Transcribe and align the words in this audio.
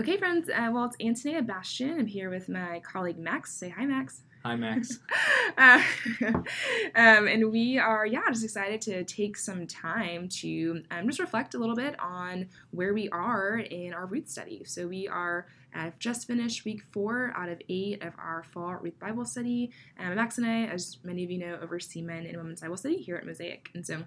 Okay, 0.00 0.16
friends. 0.16 0.48
Uh, 0.48 0.70
well, 0.72 0.86
it's 0.86 0.96
Antonia 1.02 1.42
Bastian. 1.42 2.00
I'm 2.00 2.06
here 2.06 2.30
with 2.30 2.48
my 2.48 2.80
colleague 2.80 3.18
Max. 3.18 3.52
Say 3.52 3.68
hi, 3.68 3.84
Max. 3.84 4.22
Hi, 4.42 4.56
Max. 4.56 4.98
uh, 5.58 5.82
um, 6.24 7.28
and 7.28 7.52
we 7.52 7.76
are, 7.76 8.06
yeah, 8.06 8.22
just 8.28 8.42
excited 8.42 8.80
to 8.82 9.04
take 9.04 9.36
some 9.36 9.66
time 9.66 10.30
to 10.40 10.82
um, 10.90 11.06
just 11.06 11.20
reflect 11.20 11.52
a 11.52 11.58
little 11.58 11.76
bit 11.76 11.94
on 12.00 12.48
where 12.70 12.94
we 12.94 13.10
are 13.10 13.58
in 13.58 13.92
our 13.92 14.06
Ruth 14.06 14.30
study. 14.30 14.62
So 14.64 14.86
we 14.86 15.08
are 15.08 15.46
I've 15.74 15.98
just 15.98 16.26
finished 16.26 16.64
week 16.64 16.82
four 16.90 17.32
out 17.36 17.50
of 17.50 17.60
eight 17.68 18.02
of 18.02 18.14
our 18.18 18.44
fall 18.44 18.74
Ruth 18.80 18.98
Bible 18.98 19.26
study. 19.26 19.72
Um, 19.98 20.14
Max 20.14 20.38
and 20.38 20.46
I, 20.46 20.64
as 20.64 20.98
many 21.04 21.22
of 21.22 21.30
you 21.30 21.38
know, 21.38 21.58
oversee 21.62 22.00
men 22.00 22.24
and 22.24 22.38
women's 22.38 22.62
Bible 22.62 22.78
study 22.78 22.96
here 22.96 23.16
at 23.16 23.26
Mosaic. 23.26 23.68
And 23.74 23.86
so 23.86 24.04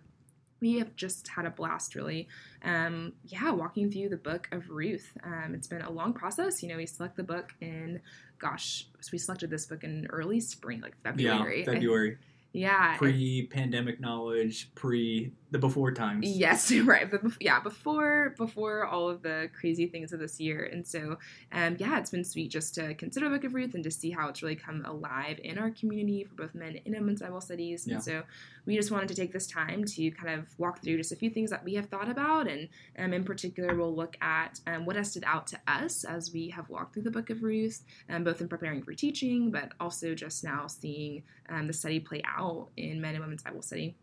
we 0.62 0.80
have 0.80 0.96
just 0.96 1.28
had 1.28 1.46
a 1.46 1.50
blast 1.50 1.96
really. 1.96 2.28
Um, 2.64 3.14
yeah 3.26 3.52
walking 3.52 3.92
through 3.92 4.10
the 4.10 4.18
book 4.18 4.48
of 4.52 4.70
ruth. 4.70 5.12
Um, 5.24 5.54
it's 5.54 5.68
been 5.68 5.82
a 5.82 5.92
long 5.92 6.14
process. 6.14 6.64
You 6.64 6.70
know 6.70 6.78
we 6.78 6.86
select 6.86 7.16
the 7.16 7.24
book 7.24 7.54
in 7.62 8.02
gosh 8.38 8.88
so 9.00 9.10
we 9.14 9.18
selected 9.18 9.50
this 9.50 9.66
book 9.66 9.84
in 9.84 10.08
early 10.10 10.40
spring 10.40 10.82
like 10.82 10.96
february. 11.04 11.60
Yeah 11.60 11.66
february. 11.66 12.18
Yeah. 12.56 12.96
Pre-pandemic 12.96 14.00
knowledge 14.00 14.74
pre 14.76 15.34
the 15.52 15.60
before 15.60 15.92
times 15.92 16.28
yes 16.28 16.72
right 16.84 17.12
but 17.12 17.22
yeah 17.40 17.60
before 17.60 18.34
before 18.38 18.86
all 18.86 19.10
of 19.10 19.22
the 19.22 19.50
crazy 19.58 19.86
things 19.86 20.12
of 20.12 20.20
this 20.20 20.40
year 20.40 20.64
and 20.72 20.86
so 20.86 21.18
um 21.52 21.76
yeah 21.80 22.00
it's 22.00 22.10
been 22.10 22.24
sweet 22.24 22.50
just 22.50 22.74
to 22.74 22.94
consider 22.96 23.30
the 23.30 23.36
book 23.36 23.46
of 23.46 23.54
ruth 23.54 23.76
and 23.76 23.84
to 23.84 23.92
see 23.92 24.10
how 24.10 24.28
it's 24.28 24.42
really 24.42 24.56
come 24.56 24.84
alive 24.86 25.40
in 25.44 25.58
our 25.58 25.70
community 25.72 26.24
for 26.24 26.36
both 26.36 26.56
men 26.56 26.80
and 26.86 26.96
women's 26.96 27.22
bible 27.22 27.40
studies 27.40 27.86
yeah. 27.86 27.96
and 27.96 28.04
so 28.04 28.24
we 28.66 28.76
just 28.76 28.90
wanted 28.90 29.08
to 29.08 29.14
take 29.14 29.32
this 29.32 29.46
time 29.46 29.86
to 29.86 30.10
kind 30.12 30.40
of 30.40 30.48
walk 30.58 30.82
through 30.84 30.98
just 30.98 31.12
a 31.12 31.16
few 31.16 31.30
things 31.30 31.52
that 31.52 31.64
we 31.64 31.76
have 31.76 31.86
thought 31.86 32.10
about 32.10 32.48
and 32.48 32.68
um, 32.98 33.14
in 33.14 33.24
particular 33.24 33.76
we'll 33.76 33.96
look 33.96 34.18
at 34.22 34.60
um, 34.66 34.86
what 34.86 34.96
has 34.96 35.12
stood 35.12 35.24
out 35.26 35.46
to 35.46 35.60
us 35.68 36.04
as 36.04 36.34
we 36.34 36.50
have 36.50 36.68
walked 36.70 36.94
through 36.94 37.04
the 37.04 37.12
book 37.12 37.30
of 37.30 37.44
ruth 37.44 37.84
um, 38.10 38.24
both 38.24 38.42
in 38.42 38.48
preparing 38.48 38.82
for 38.82 38.94
teaching 38.94 39.52
but 39.52 39.72
also 39.80 40.16
just 40.16 40.44
now 40.44 40.66
seeing 40.66 41.22
um, 41.50 41.68
the 41.68 41.74
study 41.74 42.00
play 42.00 42.24
out 42.26 42.70
in 42.78 43.00
men 43.00 43.14
and 43.14 43.24
women's 43.24 43.44
bible 43.44 43.62
study 43.62 43.96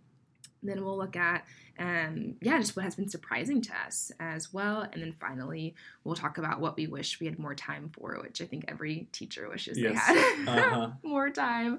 then 0.63 0.85
we'll 0.85 0.97
look 0.97 1.17
at, 1.17 1.45
um, 1.79 2.37
yeah, 2.41 2.59
just 2.59 2.77
what 2.77 2.85
has 2.85 2.95
been 2.95 3.09
surprising 3.09 3.61
to 3.63 3.73
us 3.87 4.13
as 4.21 4.53
well. 4.53 4.87
And 4.93 5.03
then 5.03 5.15
finally, 5.21 5.75
we'll 6.05 6.15
talk 6.15 6.39
about 6.39 6.61
what 6.61 6.77
we 6.77 6.87
wish 6.87 7.19
we 7.21 7.27
had 7.27 7.39
more 7.39 7.55
time 7.55 7.91
for, 7.95 8.19
which 8.23 8.41
I 8.41 8.45
think 8.45 8.67
every 8.69 9.09
teacher 9.13 9.49
wishes 9.49 9.79
yes. 9.79 10.07
they 10.07 10.15
had 10.15 10.49
uh-huh. 10.49 10.91
more 11.03 11.31
time. 11.31 11.79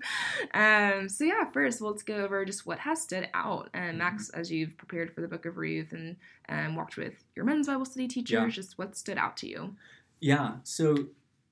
Um, 0.54 1.10
so, 1.10 1.24
yeah, 1.24 1.50
first, 1.52 1.82
well, 1.82 1.92
let's 1.92 2.04
go 2.04 2.16
over 2.16 2.44
just 2.46 2.66
what 2.66 2.80
has 2.80 3.02
stood 3.02 3.30
out. 3.34 3.70
And 3.74 3.90
mm-hmm. 3.90 3.98
Max, 4.00 4.30
as 4.30 4.52
you've 4.52 4.78
prepared 4.78 5.14
for 5.14 5.22
the 5.22 5.28
book 5.28 5.46
of 5.46 5.58
Ruth 5.58 5.92
and 5.92 6.18
um, 6.50 6.76
walked 6.76 6.98
with 6.98 7.24
your 7.36 7.46
men's 7.46 7.68
Bible 7.68 7.86
study 7.86 8.08
teachers, 8.08 8.42
yeah. 8.42 8.50
just 8.50 8.78
what 8.78 8.98
stood 8.98 9.18
out 9.18 9.38
to 9.38 9.48
you? 9.48 9.76
Yeah, 10.20 10.54
so 10.64 10.96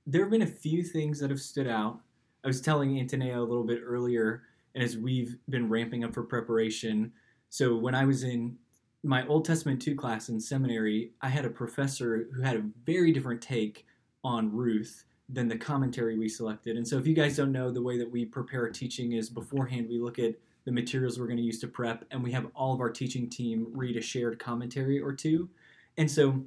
there 0.07 0.21
have 0.21 0.31
been 0.31 0.41
a 0.41 0.47
few 0.47 0.83
things 0.83 1.19
that 1.19 1.29
have 1.29 1.41
stood 1.41 1.67
out. 1.67 1.99
I 2.43 2.47
was 2.47 2.61
telling 2.61 2.99
Antonia 2.99 3.39
a 3.39 3.41
little 3.41 3.65
bit 3.65 3.81
earlier, 3.83 4.43
and 4.73 4.83
as 4.83 4.97
we've 4.97 5.37
been 5.49 5.69
ramping 5.69 6.03
up 6.03 6.13
for 6.13 6.23
preparation, 6.23 7.11
so 7.51 7.75
when 7.75 7.93
I 7.93 8.05
was 8.05 8.23
in 8.23 8.57
my 9.03 9.27
Old 9.27 9.43
Testament 9.43 9.81
2 9.81 9.93
class 9.93 10.29
in 10.29 10.39
seminary, 10.39 11.11
I 11.21 11.27
had 11.27 11.43
a 11.43 11.49
professor 11.49 12.29
who 12.33 12.41
had 12.41 12.55
a 12.55 12.63
very 12.85 13.11
different 13.11 13.41
take 13.41 13.85
on 14.23 14.55
Ruth 14.55 15.03
than 15.27 15.49
the 15.49 15.57
commentary 15.57 16.17
we 16.17 16.29
selected. 16.29 16.77
And 16.77 16.87
so 16.87 16.97
if 16.97 17.05
you 17.05 17.13
guys 17.13 17.35
don't 17.35 17.51
know, 17.51 17.69
the 17.69 17.81
way 17.81 17.97
that 17.97 18.09
we 18.09 18.23
prepare 18.23 18.69
teaching 18.69 19.11
is 19.11 19.29
beforehand 19.29 19.89
we 19.89 19.99
look 19.99 20.17
at 20.17 20.35
the 20.63 20.71
materials 20.71 21.19
we're 21.19 21.25
going 21.25 21.37
to 21.37 21.43
use 21.43 21.59
to 21.59 21.67
prep 21.67 22.05
and 22.09 22.23
we 22.23 22.31
have 22.31 22.47
all 22.55 22.73
of 22.73 22.79
our 22.79 22.89
teaching 22.89 23.29
team 23.29 23.67
read 23.73 23.97
a 23.97 24.01
shared 24.01 24.39
commentary 24.39 25.01
or 25.01 25.11
two. 25.11 25.49
And 25.97 26.09
so 26.09 26.45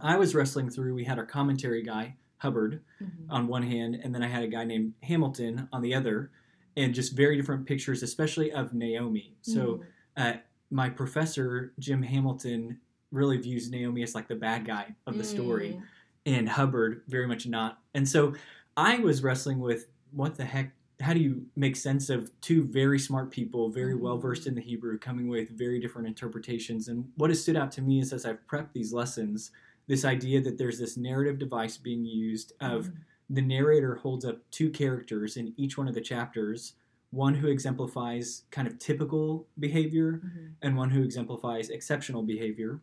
I 0.00 0.16
was 0.16 0.34
wrestling 0.34 0.70
through, 0.70 0.94
we 0.94 1.04
had 1.04 1.18
our 1.18 1.26
commentary 1.26 1.82
guy, 1.82 2.16
Hubbard, 2.38 2.80
mm-hmm. 3.02 3.30
on 3.30 3.46
one 3.46 3.62
hand, 3.62 4.00
and 4.02 4.14
then 4.14 4.22
I 4.22 4.28
had 4.28 4.42
a 4.42 4.48
guy 4.48 4.64
named 4.64 4.94
Hamilton 5.02 5.68
on 5.70 5.82
the 5.82 5.94
other, 5.94 6.30
and 6.78 6.94
just 6.94 7.14
very 7.14 7.36
different 7.36 7.66
pictures, 7.66 8.02
especially 8.02 8.52
of 8.52 8.72
Naomi. 8.72 9.36
So 9.42 9.60
mm-hmm 9.60 9.82
uh, 10.16 10.34
my 10.70 10.88
professor 10.88 11.72
Jim 11.78 12.02
Hamilton 12.02 12.78
really 13.12 13.36
views 13.38 13.70
Naomi 13.70 14.02
as 14.02 14.14
like 14.14 14.28
the 14.28 14.34
bad 14.34 14.66
guy 14.66 14.94
of 15.06 15.16
the 15.16 15.22
mm. 15.22 15.26
story, 15.26 15.80
and 16.24 16.48
Hubbard 16.48 17.02
very 17.08 17.26
much 17.26 17.46
not. 17.46 17.78
And 17.94 18.08
so 18.08 18.34
I 18.76 18.98
was 18.98 19.22
wrestling 19.22 19.60
with 19.60 19.86
what 20.12 20.36
the 20.36 20.44
heck. 20.44 20.72
How 21.00 21.12
do 21.12 21.20
you 21.20 21.44
make 21.56 21.76
sense 21.76 22.08
of 22.08 22.30
two 22.40 22.62
very 22.64 22.98
smart 22.98 23.30
people, 23.30 23.68
very 23.68 23.94
mm. 23.94 24.00
well 24.00 24.16
versed 24.16 24.46
in 24.46 24.54
the 24.54 24.62
Hebrew, 24.62 24.98
coming 24.98 25.28
with 25.28 25.50
very 25.50 25.78
different 25.78 26.08
interpretations? 26.08 26.88
And 26.88 27.10
what 27.16 27.30
has 27.30 27.42
stood 27.42 27.56
out 27.56 27.70
to 27.72 27.82
me 27.82 28.00
is 28.00 28.12
as 28.12 28.24
I've 28.24 28.46
prepped 28.46 28.72
these 28.72 28.92
lessons, 28.92 29.50
this 29.88 30.04
idea 30.04 30.40
that 30.40 30.56
there's 30.56 30.78
this 30.78 30.96
narrative 30.96 31.38
device 31.38 31.76
being 31.76 32.04
used 32.04 32.54
of 32.60 32.86
mm. 32.86 32.94
the 33.28 33.42
narrator 33.42 33.96
holds 33.96 34.24
up 34.24 34.38
two 34.50 34.70
characters 34.70 35.36
in 35.36 35.52
each 35.56 35.76
one 35.76 35.86
of 35.86 35.94
the 35.94 36.00
chapters 36.00 36.74
one 37.10 37.34
who 37.34 37.48
exemplifies 37.48 38.42
kind 38.50 38.66
of 38.66 38.78
typical 38.78 39.46
behavior 39.58 40.20
mm-hmm. 40.24 40.46
and 40.62 40.76
one 40.76 40.90
who 40.90 41.02
exemplifies 41.02 41.70
exceptional 41.70 42.22
behavior, 42.22 42.80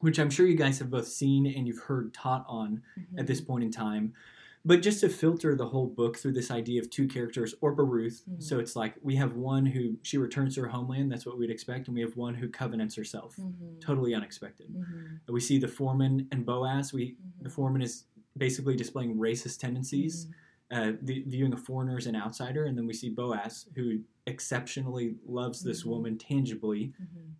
which 0.00 0.18
I'm 0.18 0.30
sure 0.30 0.46
you 0.46 0.56
guys 0.56 0.78
have 0.78 0.90
both 0.90 1.08
seen 1.08 1.46
and 1.46 1.66
you've 1.66 1.82
heard 1.82 2.14
taught 2.14 2.44
on 2.48 2.82
mm-hmm. 2.98 3.18
at 3.18 3.26
this 3.26 3.40
point 3.40 3.64
in 3.64 3.70
time. 3.70 4.14
But 4.66 4.80
just 4.80 5.00
to 5.00 5.10
filter 5.10 5.54
the 5.54 5.66
whole 5.66 5.86
book 5.86 6.16
through 6.16 6.32
this 6.32 6.50
idea 6.50 6.80
of 6.80 6.88
two 6.88 7.06
characters, 7.06 7.54
Orpah 7.60 7.82
Ruth. 7.82 8.22
Mm-hmm. 8.28 8.40
So 8.40 8.58
it's 8.58 8.74
like 8.74 8.94
we 9.02 9.16
have 9.16 9.34
one 9.34 9.66
who 9.66 9.98
she 10.02 10.16
returns 10.16 10.54
to 10.54 10.62
her 10.62 10.68
homeland, 10.68 11.12
that's 11.12 11.26
what 11.26 11.38
we'd 11.38 11.50
expect, 11.50 11.88
and 11.88 11.94
we 11.94 12.00
have 12.00 12.16
one 12.16 12.34
who 12.34 12.48
covenants 12.48 12.96
herself, 12.96 13.36
mm-hmm. 13.36 13.78
totally 13.80 14.14
unexpected. 14.14 14.74
Mm-hmm. 14.74 15.32
We 15.32 15.40
see 15.40 15.58
the 15.58 15.68
foreman 15.68 16.28
and 16.32 16.46
Boaz. 16.46 16.94
We 16.94 17.16
the 17.42 17.48
mm-hmm. 17.48 17.54
foreman 17.54 17.82
is 17.82 18.04
basically 18.36 18.76
displaying 18.76 19.16
racist 19.16 19.58
tendencies 19.60 20.28
uh, 20.74 20.92
the, 21.02 21.22
viewing 21.28 21.52
a 21.52 21.56
foreigner 21.56 21.96
as 21.96 22.06
an 22.06 22.16
outsider, 22.16 22.64
and 22.64 22.76
then 22.76 22.84
we 22.84 22.92
see 22.92 23.08
Boaz, 23.08 23.66
who 23.76 24.00
exceptionally 24.26 25.14
loves 25.24 25.62
this 25.62 25.82
mm-hmm. 25.82 25.90
woman 25.90 26.18
tangibly. 26.18 26.92
Mm-hmm. 27.00 27.30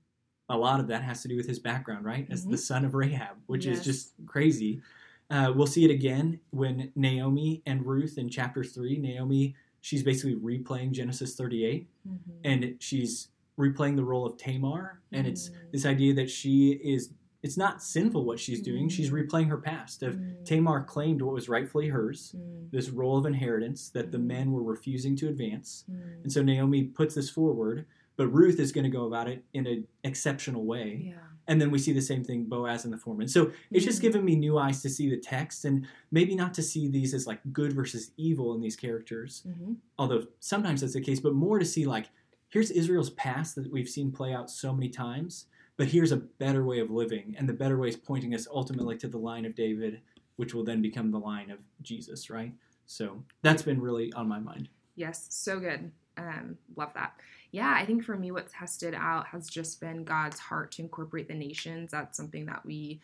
A 0.50 0.56
lot 0.56 0.78
of 0.78 0.86
that 0.88 1.02
has 1.02 1.22
to 1.22 1.28
do 1.28 1.36
with 1.36 1.48
his 1.48 1.58
background, 1.58 2.04
right? 2.04 2.28
As 2.30 2.42
mm-hmm. 2.42 2.52
the 2.52 2.58
son 2.58 2.84
of 2.84 2.94
Rahab, 2.94 3.36
which 3.46 3.66
yes. 3.66 3.78
is 3.78 3.84
just 3.84 4.12
crazy. 4.26 4.82
Uh, 5.30 5.52
we'll 5.52 5.66
see 5.66 5.84
it 5.84 5.90
again 5.90 6.38
when 6.50 6.92
Naomi 6.94 7.60
and 7.66 7.84
Ruth 7.84 8.18
in 8.18 8.28
chapter 8.28 8.62
three. 8.62 8.98
Naomi, 8.98 9.56
she's 9.80 10.04
basically 10.04 10.36
replaying 10.36 10.92
Genesis 10.92 11.34
38, 11.34 11.88
mm-hmm. 12.06 12.30
and 12.44 12.76
she's 12.78 13.30
replaying 13.58 13.96
the 13.96 14.04
role 14.04 14.26
of 14.26 14.36
Tamar, 14.36 15.00
and 15.10 15.26
it's 15.26 15.48
mm. 15.48 15.54
this 15.72 15.86
idea 15.86 16.14
that 16.14 16.30
she 16.30 16.72
is 16.72 17.10
it's 17.44 17.59
not 17.59 17.82
sinful 17.82 18.25
what 18.25 18.41
she's 18.41 18.62
doing. 18.62 18.88
She's 18.88 19.10
mm. 19.10 19.22
replaying 19.22 19.49
her 19.49 19.59
past. 19.59 20.03
If 20.03 20.15
mm. 20.15 20.44
Tamar 20.47 20.82
claimed 20.82 21.21
what 21.21 21.34
was 21.34 21.47
rightfully 21.47 21.88
hers, 21.88 22.34
mm. 22.34 22.71
this 22.71 22.88
role 22.88 23.19
of 23.19 23.27
inheritance 23.27 23.91
that 23.91 24.10
the 24.10 24.19
men 24.19 24.50
were 24.50 24.62
refusing 24.62 25.15
to 25.16 25.28
advance. 25.28 25.84
And 26.22 26.32
so 26.32 26.43
Naomi 26.43 26.84
puts 26.84 27.15
this 27.15 27.28
forward, 27.28 27.84
but 28.16 28.28
Ruth 28.28 28.59
is 28.59 28.72
going 28.72 28.84
to 28.84 28.91
go 28.91 29.06
about 29.06 29.28
it 29.28 29.44
in 29.53 29.66
an 29.66 29.87
exceptional 30.05 30.65
way. 30.65 31.03
Yeah. 31.09 31.21
And 31.47 31.60
then 31.60 31.71
we 31.71 31.78
see 31.78 31.93
the 31.93 32.00
same 32.00 32.25
thing 32.25 32.44
Boaz 32.44 32.84
and 32.84 32.94
the 32.94 32.97
foreman. 32.97 33.28
So 33.28 33.53
it's 33.71 33.84
just 33.84 34.00
given 34.00 34.25
me 34.25 34.37
new 34.37 34.56
eyes 34.56 34.81
to 34.81 34.88
see 34.88 35.11
the 35.11 35.19
text 35.19 35.66
and 35.66 35.87
maybe 36.11 36.34
not 36.34 36.55
to 36.55 36.62
see 36.62 36.88
these 36.88 37.12
as 37.12 37.26
like 37.26 37.41
good 37.53 37.75
versus 37.75 38.12
evil 38.16 38.55
in 38.55 38.62
these 38.62 38.75
characters, 38.75 39.43
mm-hmm. 39.47 39.75
although 39.99 40.22
sometimes 40.41 40.81
that's 40.81 40.94
the 40.94 41.03
case, 41.03 41.21
but 41.21 41.34
more 41.34 41.59
to 41.59 41.66
see 41.66 41.84
like 41.84 42.09
here's 42.49 42.71
Israel's 42.71 43.11
past 43.11 43.55
that 43.56 43.71
we've 43.71 43.88
seen 43.88 44.11
play 44.11 44.32
out 44.32 44.49
so 44.49 44.72
many 44.72 44.88
times 44.88 45.44
but 45.76 45.88
here's 45.88 46.12
a 46.12 46.16
better 46.16 46.64
way 46.64 46.78
of 46.80 46.90
living, 46.90 47.34
and 47.38 47.48
the 47.48 47.52
better 47.52 47.78
way 47.78 47.88
is 47.88 47.96
pointing 47.96 48.34
us 48.34 48.46
ultimately 48.50 48.96
to 48.98 49.08
the 49.08 49.18
line 49.18 49.44
of 49.44 49.54
David, 49.54 50.00
which 50.36 50.54
will 50.54 50.64
then 50.64 50.82
become 50.82 51.10
the 51.10 51.18
line 51.18 51.50
of 51.50 51.58
Jesus, 51.82 52.30
right? 52.30 52.52
So 52.86 53.22
that's 53.42 53.62
been 53.62 53.80
really 53.80 54.12
on 54.12 54.28
my 54.28 54.38
mind. 54.38 54.68
Yes, 54.96 55.26
so 55.30 55.58
good. 55.58 55.90
Um, 56.16 56.58
love 56.76 56.92
that. 56.94 57.14
Yeah, 57.50 57.72
I 57.76 57.84
think 57.84 58.04
for 58.04 58.16
me, 58.16 58.30
what 58.30 58.48
tested 58.48 58.94
out 58.94 59.26
has 59.28 59.48
just 59.48 59.80
been 59.80 60.04
God's 60.04 60.38
heart 60.38 60.72
to 60.72 60.82
incorporate 60.82 61.28
the 61.28 61.34
nations. 61.34 61.90
That's 61.90 62.16
something 62.16 62.46
that 62.46 62.64
we 62.64 63.00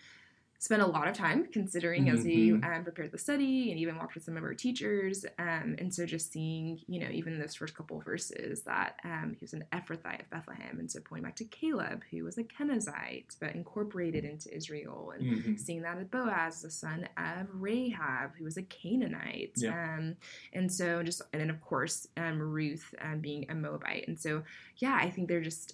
spent 0.60 0.82
a 0.82 0.87
lot 0.87 1.09
of 1.09 1.16
time 1.16 1.47
considering 1.50 2.04
mm-hmm. 2.04 2.18
as 2.18 2.22
we 2.22 2.53
um, 2.53 2.83
prepared 2.84 3.10
the 3.10 3.18
study 3.18 3.71
and 3.71 3.80
even 3.80 3.97
walked 3.97 4.15
with 4.15 4.22
some 4.22 4.36
of 4.36 4.42
our 4.42 4.53
teachers. 4.53 5.24
Um, 5.39 5.74
and 5.78 5.92
so 5.92 6.04
just 6.04 6.30
seeing, 6.30 6.78
you 6.86 7.01
know, 7.01 7.09
even 7.10 7.39
those 7.39 7.54
first 7.54 7.74
couple 7.74 7.97
of 7.97 8.04
verses 8.04 8.60
that 8.65 8.97
um, 9.03 9.34
he 9.39 9.42
was 9.42 9.54
an 9.54 9.65
Ephrathite 9.72 10.21
of 10.21 10.28
Bethlehem. 10.28 10.78
And 10.78 10.91
so 10.91 11.01
pointing 11.01 11.24
back 11.24 11.36
to 11.36 11.47
Caleb, 11.47 12.03
who 12.10 12.24
was 12.24 12.36
a 12.36 12.45
Kenizzite, 12.45 13.36
but 13.41 13.54
incorporated 13.54 14.27
into 14.27 14.54
Israel. 14.54 15.15
And 15.16 15.33
mm-hmm. 15.33 15.57
seeing 15.57 15.80
that 15.80 15.97
of 15.97 16.10
Boaz, 16.10 16.60
the 16.60 16.71
son 16.71 17.09
of 17.16 17.47
Rahab, 17.54 18.33
who 18.36 18.45
was 18.45 18.59
a 18.59 18.62
Canaanite. 18.62 19.54
Yeah. 19.57 19.71
Um, 19.71 20.16
and 20.53 20.71
so 20.71 21.03
just, 21.03 21.22
and 21.33 21.41
then 21.41 21.48
of 21.48 21.62
course, 21.62 22.07
um, 22.18 22.39
Ruth 22.39 22.95
um, 23.01 23.21
being 23.21 23.47
a 23.48 23.54
Moabite. 23.54 24.07
And 24.09 24.21
so, 24.21 24.42
yeah, 24.77 24.98
I 25.01 25.09
think 25.09 25.28
they're 25.28 25.41
just 25.41 25.72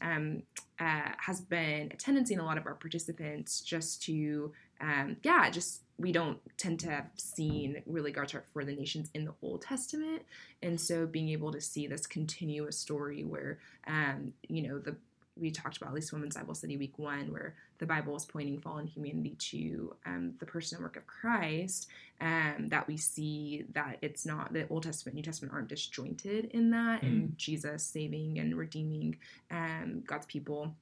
uh, 0.78 1.12
has 1.18 1.40
been 1.40 1.90
a 1.92 1.96
tendency 1.96 2.34
in 2.34 2.40
a 2.40 2.44
lot 2.44 2.58
of 2.58 2.66
our 2.66 2.74
participants 2.74 3.60
just 3.60 4.02
to 4.04 4.52
um, 4.80 5.16
yeah, 5.22 5.48
just 5.50 5.82
we 5.98 6.12
don't 6.12 6.38
tend 6.58 6.80
to 6.80 6.90
have 6.90 7.06
seen 7.16 7.82
really 7.86 8.12
God's 8.12 8.32
heart 8.32 8.46
for 8.52 8.64
the 8.64 8.74
nations 8.74 9.10
in 9.14 9.24
the 9.24 9.32
Old 9.42 9.62
Testament, 9.62 10.22
and 10.62 10.78
so 10.80 11.06
being 11.06 11.30
able 11.30 11.52
to 11.52 11.60
see 11.60 11.86
this 11.86 12.06
continuous 12.06 12.78
story 12.78 13.24
where, 13.24 13.58
um, 13.86 14.32
you 14.48 14.68
know, 14.68 14.78
the 14.78 14.96
we 15.38 15.50
talked 15.50 15.76
about 15.76 15.90
at 15.90 15.94
least 15.94 16.12
Women's 16.12 16.36
Bible 16.36 16.54
Study 16.54 16.76
Week 16.76 16.98
One, 16.98 17.30
where 17.30 17.54
the 17.78 17.86
Bible 17.86 18.16
is 18.16 18.24
pointing 18.24 18.58
fallen 18.58 18.86
humanity 18.86 19.36
to 19.38 19.94
um, 20.06 20.34
the 20.38 20.46
person 20.46 20.76
and 20.76 20.82
work 20.82 20.96
of 20.96 21.06
Christ. 21.06 21.88
Um, 22.18 22.68
that 22.68 22.88
we 22.88 22.96
see 22.96 23.66
that 23.74 23.98
it's 24.00 24.24
not 24.24 24.52
the 24.52 24.66
Old 24.68 24.84
Testament, 24.84 25.16
New 25.16 25.22
Testament 25.22 25.52
aren't 25.52 25.68
disjointed 25.68 26.46
in 26.46 26.70
that, 26.70 27.02
mm. 27.02 27.06
and 27.06 27.38
Jesus 27.38 27.84
saving 27.84 28.38
and 28.38 28.56
redeeming 28.56 29.18
um, 29.50 30.02
God's 30.06 30.24
people, 30.24 30.74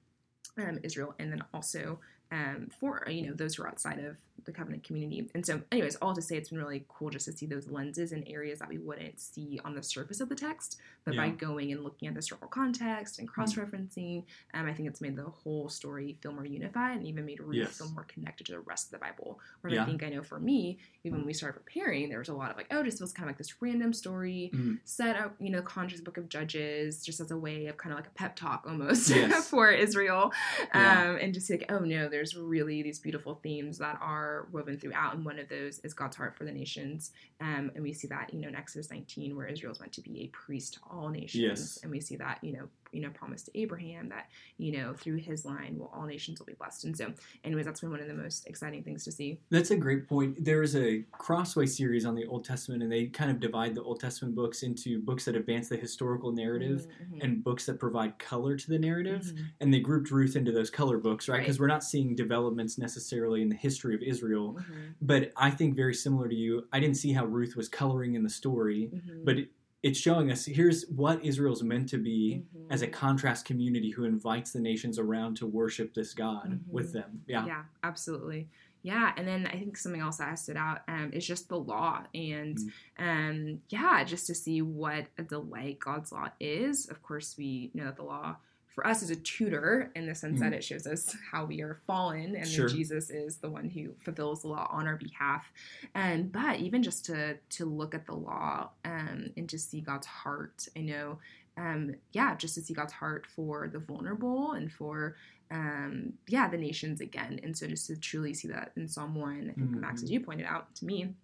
um, 0.57 0.79
Israel, 0.85 1.15
and 1.19 1.33
then 1.33 1.43
also 1.53 1.99
um, 2.31 2.69
for 2.79 3.05
you 3.09 3.27
know 3.27 3.35
those 3.35 3.57
who 3.57 3.65
are 3.65 3.69
outside 3.69 3.99
of 3.99 4.17
the 4.45 4.53
covenant 4.53 4.85
community. 4.85 5.29
And 5.35 5.45
so, 5.45 5.63
anyways, 5.73 5.97
all 5.97 6.15
to 6.15 6.23
say, 6.23 6.37
it's 6.37 6.51
been 6.51 6.59
really 6.59 6.85
cool 6.89 7.11
just 7.11 7.27
to 7.27 7.33
see 7.33 7.47
those 7.47 7.69
lenses 7.69 8.13
and 8.13 8.25
areas 8.29 8.59
that 8.59 8.69
we 8.69 8.79
wouldn't 8.79 9.21
see 9.21 9.61
on 9.65 9.75
the 9.75 9.83
surface 9.83 10.21
of 10.21 10.29
the 10.29 10.35
text, 10.35 10.79
but 11.05 11.15
yeah. 11.15 11.23
by 11.23 11.31
going 11.31 11.73
and 11.73 11.83
looking 11.83 12.09
at 12.09 12.15
the 12.15 12.19
historical 12.19 12.49
context 12.49 13.19
and 13.19 13.29
cross 13.29 13.55
referencing, 13.55 14.23
mm-hmm. 14.23 14.61
um, 14.61 14.67
I 14.67 14.73
think 14.73 14.89
it's 14.89 15.01
made 15.01 15.17
the 15.17 15.25
whole 15.25 15.69
story 15.69 16.17
feel 16.23 16.33
more 16.33 16.47
unified 16.47 16.97
and 16.97 17.07
even 17.07 17.27
made 17.27 17.41
Ruth 17.41 17.57
yes. 17.57 17.79
feel 17.79 17.91
more 17.91 18.05
connected 18.05 18.47
to 18.47 18.53
the 18.53 18.61
rest 18.61 18.87
of 18.87 18.93
the 18.93 18.99
Bible. 18.99 19.39
Where 19.61 19.73
yeah. 19.73 19.83
I 19.83 19.87
think 19.87 20.03
I 20.03 20.09
know 20.09 20.23
for 20.23 20.41
me, 20.41 20.79
even 21.05 21.19
when 21.19 21.27
we 21.27 21.33
started 21.33 21.59
preparing, 21.59 22.09
there 22.09 22.19
was 22.19 22.29
a 22.29 22.35
lot 22.35 22.51
of 22.51 22.57
like, 22.57 22.69
oh, 22.71 22.83
this 22.83 22.99
feels 22.99 23.13
kind 23.13 23.29
of 23.29 23.31
like 23.31 23.39
this 23.39 23.61
random 23.61 23.93
story 23.93 24.51
mm. 24.55 24.79
set 24.85 25.17
up, 25.17 25.35
you 25.39 25.51
know, 25.51 25.63
context 25.63 26.05
book 26.05 26.17
of 26.17 26.29
Judges, 26.29 27.05
just 27.05 27.21
as 27.21 27.31
a 27.31 27.37
way 27.37 27.67
of 27.67 27.77
kind 27.77 27.93
of 27.93 27.99
like 27.99 28.09
a 28.09 28.15
pep 28.15 28.37
talk 28.37 28.65
almost 28.67 29.11
yes. 29.11 29.49
for 29.51 29.71
Israel, 29.71 30.33
um, 30.73 30.83
yeah. 30.83 31.17
and 31.17 31.35
just 31.35 31.51
like, 31.51 31.67
oh 31.69 31.81
no, 31.81 32.09
there's 32.09 32.37
really 32.37 32.83
these 32.83 32.99
beautiful 32.99 33.41
themes 33.43 33.79
that 33.79 33.99
are 34.01 34.34
woven 34.53 34.79
throughout, 34.79 35.15
and 35.15 35.25
one 35.25 35.39
of 35.39 35.49
those 35.49 35.79
is 35.81 35.95
God's 35.95 36.17
heart 36.17 36.37
for 36.37 36.45
the 36.45 36.53
nations. 36.53 37.13
Um, 37.41 37.71
and 37.75 37.83
we 37.83 37.93
see 37.93 38.09
that, 38.09 38.33
you 38.33 38.41
know, 38.41 38.49
in 38.49 38.55
Exodus 38.55 38.91
19, 38.91 39.37
where 39.37 39.47
Israel 39.47 39.73
is 39.73 39.81
meant 39.81 39.93
to 39.93 40.01
be 40.01 40.23
a 40.23 40.27
priest 40.29 40.75
to 40.75 40.81
all 40.91 41.09
nations. 41.09 41.43
Yes. 41.43 41.79
And 41.83 41.91
we 41.91 42.01
see 42.01 42.17
that, 42.17 42.39
you 42.43 42.53
know, 42.53 42.69
you 42.93 43.01
know, 43.01 43.11
promised 43.11 43.47
to 43.47 43.59
Abraham 43.59 44.09
that, 44.09 44.29
you 44.59 44.73
know, 44.79 44.95
through 44.95 45.17
his 45.17 45.45
line, 45.45 45.77
will 45.79 45.91
all 45.95 46.07
nations 46.07 46.39
will 46.39 46.47
be 46.47 46.55
blessed. 46.55 46.85
And 46.85 46.97
so, 46.97 47.13
anyways, 47.45 47.67
that's 47.67 47.81
been 47.81 47.91
one 47.91 48.01
of 48.01 48.09
the 48.09 48.15
most 48.15 48.47
exciting 48.47 48.83
things 48.83 49.05
to 49.05 49.13
see. 49.13 49.41
That's 49.51 49.71
a 49.71 49.77
great 49.77 50.09
point. 50.09 50.45
There 50.45 50.63
is 50.63 50.77
a 50.77 51.05
Crossway 51.13 51.67
series 51.67 52.05
on 52.05 52.15
the 52.15 52.27
Old 52.27 52.45
Testament, 52.45 52.83
and 52.83 52.91
they 52.91 53.07
kind 53.07 53.31
of 53.31 53.41
divide 53.41 53.75
the 53.75 53.83
Old 53.83 54.01
Testament 54.01 54.35
books 54.35 54.63
into 54.63 55.01
books 55.01 55.25
that 55.25 55.37
advance 55.37 55.69
the 55.69 55.77
historical 55.77 56.33
narrative 56.33 56.87
mm-hmm. 57.03 57.21
and 57.21 57.43
books 57.43 57.67
that 57.67 57.79
provide 57.81 58.19
color 58.19 58.57
to 58.57 58.69
the 58.69 58.79
narrative. 58.79 59.23
Mm-hmm. 59.23 59.45
And 59.61 59.75
they 59.75 59.81
grouped 59.81 60.11
Ruth 60.11 60.37
into 60.37 60.53
those 60.53 60.71
color 60.71 60.99
books, 60.99 61.29
right? 61.29 61.41
Because 61.41 61.59
right. 61.59 61.65
we're 61.65 61.69
not 61.69 61.85
seeing 61.85 62.15
developments 62.15 62.79
necessarily 62.79 63.43
in 63.43 63.49
the 63.49 63.57
history 63.57 63.95
of 63.95 64.03
Israel. 64.03 64.57
Mm-hmm. 64.59 64.81
But 65.03 65.33
I 65.37 65.51
think 65.51 65.77
very 65.77 65.95
similar 65.95 66.29
to 66.29 66.35
you, 66.35 66.67
I 66.73 66.81
didn't 66.81 66.97
see 66.97 67.13
how 67.13 67.25
Ruth 67.25 67.57
was 67.57 67.69
coloring 67.69 68.15
in 68.15 68.23
the 68.23 68.31
story, 68.31 68.91
mm-hmm. 68.95 69.25
but 69.25 69.39
it, 69.39 69.49
it's 69.85 69.99
showing 69.99 70.33
us 70.33 70.47
here's 70.47 70.87
what 70.89 71.23
Israel's 71.23 71.63
meant 71.63 71.91
to 71.91 71.99
be 71.99 72.43
mm-hmm. 72.57 72.73
as 72.73 72.81
a 72.81 72.87
contrast 72.87 73.45
community 73.45 73.91
who 73.91 74.05
invites 74.05 74.51
the 74.51 74.59
nations 74.59 74.99
around 74.99 75.37
to 75.37 75.47
worship 75.47 75.93
this 75.93 76.15
God 76.15 76.47
mm-hmm. 76.53 76.73
with 76.73 76.95
them. 76.95 77.21
Yeah. 77.27 77.45
Yeah, 77.47 77.63
absolutely. 77.83 78.49
Yeah, 78.83 79.13
and 79.17 79.29
then 79.29 79.47
I 79.47 79.53
think 79.53 79.77
something 79.77 80.01
else 80.01 80.17
that 80.17 80.39
stood 80.39 80.57
out 80.57 80.81
um, 80.89 81.11
is 81.13 81.27
just 81.27 81.49
the 81.49 81.59
law, 81.59 82.03
and 82.15 82.57
mm-hmm. 82.59 83.09
um, 83.09 83.61
yeah, 83.71 84.05
just 84.05 84.27
to 84.27 84.35
see 84.35 84.61
what 84.61 85.07
a 85.17 85.23
delight 85.23 85.79
God's 85.79 86.13
law 86.13 86.29
is. 86.39 86.89
Of 86.89 87.03
course, 87.03 87.35
we 87.39 87.71
know 87.73 87.85
that 87.85 87.97
the 87.97 88.03
law 88.03 88.37
for 88.75 88.87
us 88.87 89.03
as 89.03 89.11
a 89.11 89.17
tutor 89.17 89.93
in 89.95 90.07
the 90.07 90.15
sense 90.15 90.39
mm. 90.39 90.43
that 90.43 90.53
it 90.53 90.65
shows 90.65 90.87
us 90.87 91.17
how 91.31 91.45
we 91.45 91.63
are 91.63 91.79
fallen 91.87 92.35
and 92.35 92.47
sure. 92.47 92.69
Jesus 92.69 93.09
is 93.09 93.37
the 93.37 93.49
one 93.49 93.71
who 93.71 93.95
fulfills 94.01 94.43
the 94.43 94.49
law 94.49 94.69
on 94.71 94.87
our 94.87 94.97
behalf. 94.97 95.47
And 95.95 96.33
but 96.33 96.59
even 96.59 96.83
just 96.83 97.05
to 97.07 97.37
to 97.51 97.65
look 97.65 97.95
at 97.95 98.07
the 98.07 98.15
law 98.15 98.71
um, 98.85 99.31
and 99.37 99.49
to 99.49 99.59
see 99.59 99.81
God's 99.81 100.07
heart, 100.07 100.67
I 100.77 100.81
know, 100.81 101.19
um, 101.57 101.95
yeah, 102.13 102.35
just 102.35 102.57
to 102.57 102.63
see 102.63 102.75
God's 102.75 102.93
heart 102.93 103.27
for 103.27 103.69
the 103.69 103.79
vulnerable 103.79 104.53
and 104.53 104.73
for 104.73 105.15
um, 105.53 106.15
yeah 106.27 106.49
the 106.49 106.59
nations 106.59 107.01
again. 107.01 107.39
And 107.45 107.57
so 107.57 107.69
just 107.69 107.87
to 107.87 107.97
truly 107.97 108.35
see 108.35 108.49
that 108.49 108.73
in 108.77 108.89
Psalm 108.89 109.15
one, 109.15 109.51
I 109.51 109.55
think 109.55 109.71
mm-hmm. 109.71 109.81
Max, 109.81 110.03
as 110.03 110.11
you 110.11 110.19
pointed 110.19 110.47
out 110.47 110.75
to 110.77 110.85
me, 110.85 111.15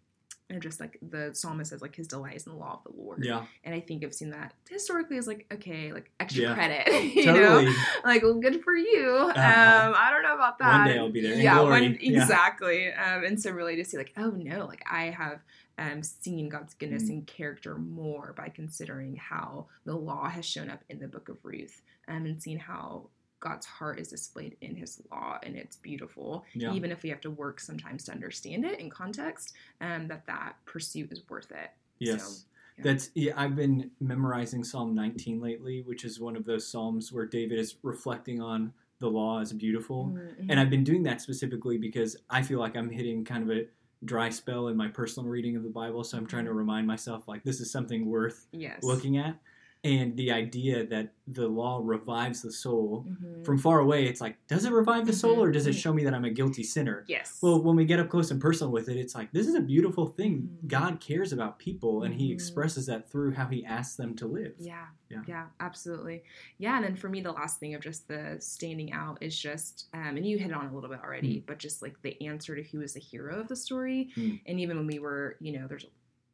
and 0.51 0.61
just 0.61 0.81
like 0.81 0.99
the 1.11 1.31
psalmist 1.33 1.71
says 1.71 1.81
like 1.81 1.95
his 1.95 2.07
delight 2.07 2.37
is 2.37 2.47
in 2.47 2.53
the 2.53 2.59
law 2.59 2.81
of 2.85 2.93
the 2.93 3.01
lord 3.01 3.25
yeah 3.25 3.45
and 3.65 3.75
i 3.75 3.81
think 3.81 4.05
i've 4.05 4.15
seen 4.15 4.31
that 4.31 4.53
historically 4.69 5.17
as 5.17 5.27
like 5.27 5.47
okay 5.53 5.93
like 5.93 6.11
extra 6.21 6.43
yeah. 6.43 6.55
credit 6.55 6.87
you 7.15 7.25
totally. 7.25 7.65
know 7.67 7.73
like 8.05 8.23
well 8.23 8.35
good 8.35 8.63
for 8.63 8.75
you 8.75 9.31
uh-huh. 9.35 9.89
um 9.89 9.95
i 9.97 10.11
don't 10.11 10.23
know 10.23 10.35
about 10.35 10.59
that 10.59 10.79
one 10.81 10.89
day 10.89 10.99
i'll 10.99 11.09
be 11.09 11.21
there 11.21 11.35
yeah, 11.35 11.61
one, 11.61 11.83
exactly 12.01 12.87
yeah. 12.87 13.17
um 13.17 13.25
and 13.25 13.41
so 13.41 13.51
really 13.51 13.77
to 13.77 13.85
see 13.85 13.97
like 13.97 14.13
oh 14.17 14.31
no 14.31 14.67
like 14.67 14.83
i 14.91 15.05
have 15.05 15.41
um, 15.79 16.03
seen 16.03 16.51
God's 16.51 16.75
goodness 16.75 17.05
mm. 17.05 17.11
and 17.11 17.27
character 17.27 17.77
more 17.77 18.35
by 18.37 18.51
considering 18.51 19.17
how 19.17 19.67
the 19.87 19.97
law 19.97 20.29
has 20.29 20.45
shown 20.45 20.69
up 20.69 20.85
in 20.91 20.99
the 20.99 21.09
book 21.09 21.31
of 21.31 21.39
Ruth 21.43 21.81
um, 22.07 22.27
and 22.27 22.43
seeing 22.43 22.59
how 22.59 23.09
God's 23.41 23.67
heart 23.67 23.99
is 23.99 24.09
displayed 24.09 24.57
in 24.61 24.77
his 24.77 25.01
law 25.11 25.39
and 25.43 25.57
it's 25.57 25.77
beautiful. 25.77 26.45
Yeah. 26.55 26.73
Even 26.73 26.93
if 26.93 27.03
we 27.03 27.09
have 27.09 27.21
to 27.23 27.31
work 27.31 27.59
sometimes 27.59 28.05
to 28.05 28.13
understand 28.13 28.65
it 28.65 28.79
in 28.79 28.91
context, 28.91 29.55
um, 29.81 30.09
that 30.09 30.27
that 30.27 30.55
pursuit 30.67 31.11
is 31.11 31.23
worth 31.29 31.51
it. 31.51 31.71
Yes. 31.99 32.23
So, 32.23 32.45
yeah. 32.79 32.85
That's 32.85 33.11
yeah, 33.15 33.33
I've 33.37 33.57
been 33.57 33.91
memorizing 34.01 34.63
Psalm 34.63 34.95
19 34.95 35.41
lately, 35.41 35.83
which 35.83 36.05
is 36.05 36.21
one 36.21 36.37
of 36.37 36.45
those 36.45 36.67
psalms 36.67 37.13
where 37.13 37.27
David 37.27 37.59
is 37.59 37.77
reflecting 37.83 38.41
on 38.41 38.73
the 39.01 39.09
law 39.09 39.41
as 39.41 39.53
beautiful. 39.53 40.07
Mm-hmm. 40.07 40.51
And 40.51 40.61
I've 40.61 40.71
been 40.71 40.85
doing 40.85 41.03
that 41.05 41.21
specifically 41.21 41.79
because 41.79 42.17
I 42.29 42.43
feel 42.43 42.61
like 42.61 42.77
I'm 42.77 42.91
hitting 42.91 43.25
kind 43.25 43.43
of 43.43 43.57
a 43.57 43.67
dry 44.05 44.31
spell 44.31 44.69
in 44.69 44.77
my 44.77 44.89
personal 44.89 45.29
reading 45.29 45.57
of 45.57 45.63
the 45.63 45.69
Bible, 45.69 46.05
so 46.05 46.17
I'm 46.17 46.27
trying 46.27 46.45
to 46.45 46.51
mm-hmm. 46.51 46.59
remind 46.59 46.87
myself 46.87 47.27
like 47.27 47.43
this 47.43 47.61
is 47.61 47.71
something 47.71 48.07
worth 48.07 48.47
yes. 48.53 48.83
looking 48.83 49.19
at 49.19 49.37
and 49.83 50.15
the 50.17 50.31
idea 50.31 50.85
that 50.87 51.13
the 51.27 51.49
law 51.49 51.81
revives 51.83 52.43
the 52.43 52.53
soul 52.53 53.07
mm-hmm. 53.09 53.43
from 53.45 53.57
far 53.57 53.81
away 53.81 54.05
it's 54.07 54.21
like 54.21 54.37
does 54.47 54.65
it 54.65 54.73
revive 54.73 55.07
the 55.07 55.13
soul 55.13 55.43
or 55.43 55.51
does 55.51 55.67
it 55.67 55.71
mm-hmm. 55.71 55.79
show 55.79 55.93
me 55.93 56.05
that 56.05 56.13
i'm 56.13 56.25
a 56.25 56.31
guilty 56.31 56.63
sinner 56.63 57.05
yes 57.09 57.39
well 57.41 57.63
when 57.63 57.77
we 57.77 57.85
get 57.85 58.01
up 58.01 58.09
close 58.09 58.31
and 58.31 58.41
personal 58.41 58.73
with 58.73 58.89
it 58.89 58.97
it's 58.97 59.15
like 59.15 59.31
this 59.33 59.47
is 59.47 59.55
a 59.55 59.61
beautiful 59.61 60.07
thing 60.07 60.43
mm-hmm. 60.43 60.67
god 60.67 61.01
cares 61.01 61.33
about 61.33 61.59
people 61.59 62.03
and 62.03 62.15
he 62.15 62.27
mm-hmm. 62.27 62.35
expresses 62.35 62.87
that 62.87 63.11
through 63.11 63.33
how 63.33 63.47
he 63.47 63.65
asks 63.65 63.97
them 63.97 64.15
to 64.15 64.27
live 64.27 64.53
yeah 64.59 64.87
yeah 65.09 65.23
yeah 65.27 65.47
absolutely 65.61 66.23
yeah 66.59 66.77
and 66.77 66.85
then 66.85 66.97
for 66.97 67.09
me 67.09 67.21
the 67.21 67.33
last 67.33 67.59
thing 67.59 67.75
of 67.75 67.81
just 67.81 68.07
the 68.09 68.37
standing 68.41 68.93
out 68.93 69.19
is 69.21 69.39
just 69.39 69.87
um, 69.95 70.17
and 70.17 70.27
you 70.27 70.37
hit 70.37 70.53
on 70.53 70.67
a 70.67 70.75
little 70.75 70.91
bit 70.91 71.01
already 71.03 71.37
mm. 71.37 71.47
but 71.47 71.59
just 71.59 71.81
like 71.81 71.95
the 72.03 72.21
answer 72.27 72.55
to 72.55 72.63
who 72.65 72.81
is 72.83 72.95
the 72.95 73.01
hero 73.01 73.41
of 73.41 73.49
the 73.49 73.57
story 73.57 74.11
mm. 74.17 74.39
and 74.47 74.61
even 74.61 74.77
when 74.77 74.87
we 74.87 74.99
were 74.99 75.37
you 75.41 75.59
know 75.59 75.67
there's 75.67 75.87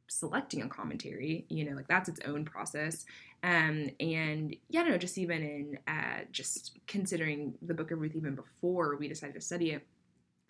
selecting 0.08 0.62
a 0.62 0.69
commentary 0.69 1.44
you 1.49 1.69
know 1.69 1.76
like 1.76 1.88
that's 1.88 2.08
its 2.08 2.20
own 2.26 2.44
process 2.44 3.05
um 3.43 3.91
and 3.99 4.55
yeah 4.69 4.82
no 4.82 4.97
just 4.97 5.19
even 5.19 5.43
in 5.43 5.79
uh 5.88 6.20
just 6.31 6.79
considering 6.87 7.55
the 7.62 7.75
book 7.75 7.91
of 7.91 8.00
ruth 8.00 8.14
even 8.14 8.35
before 8.35 8.97
we 8.97 9.08
decided 9.08 9.35
to 9.35 9.41
study 9.41 9.73
it 9.73 9.87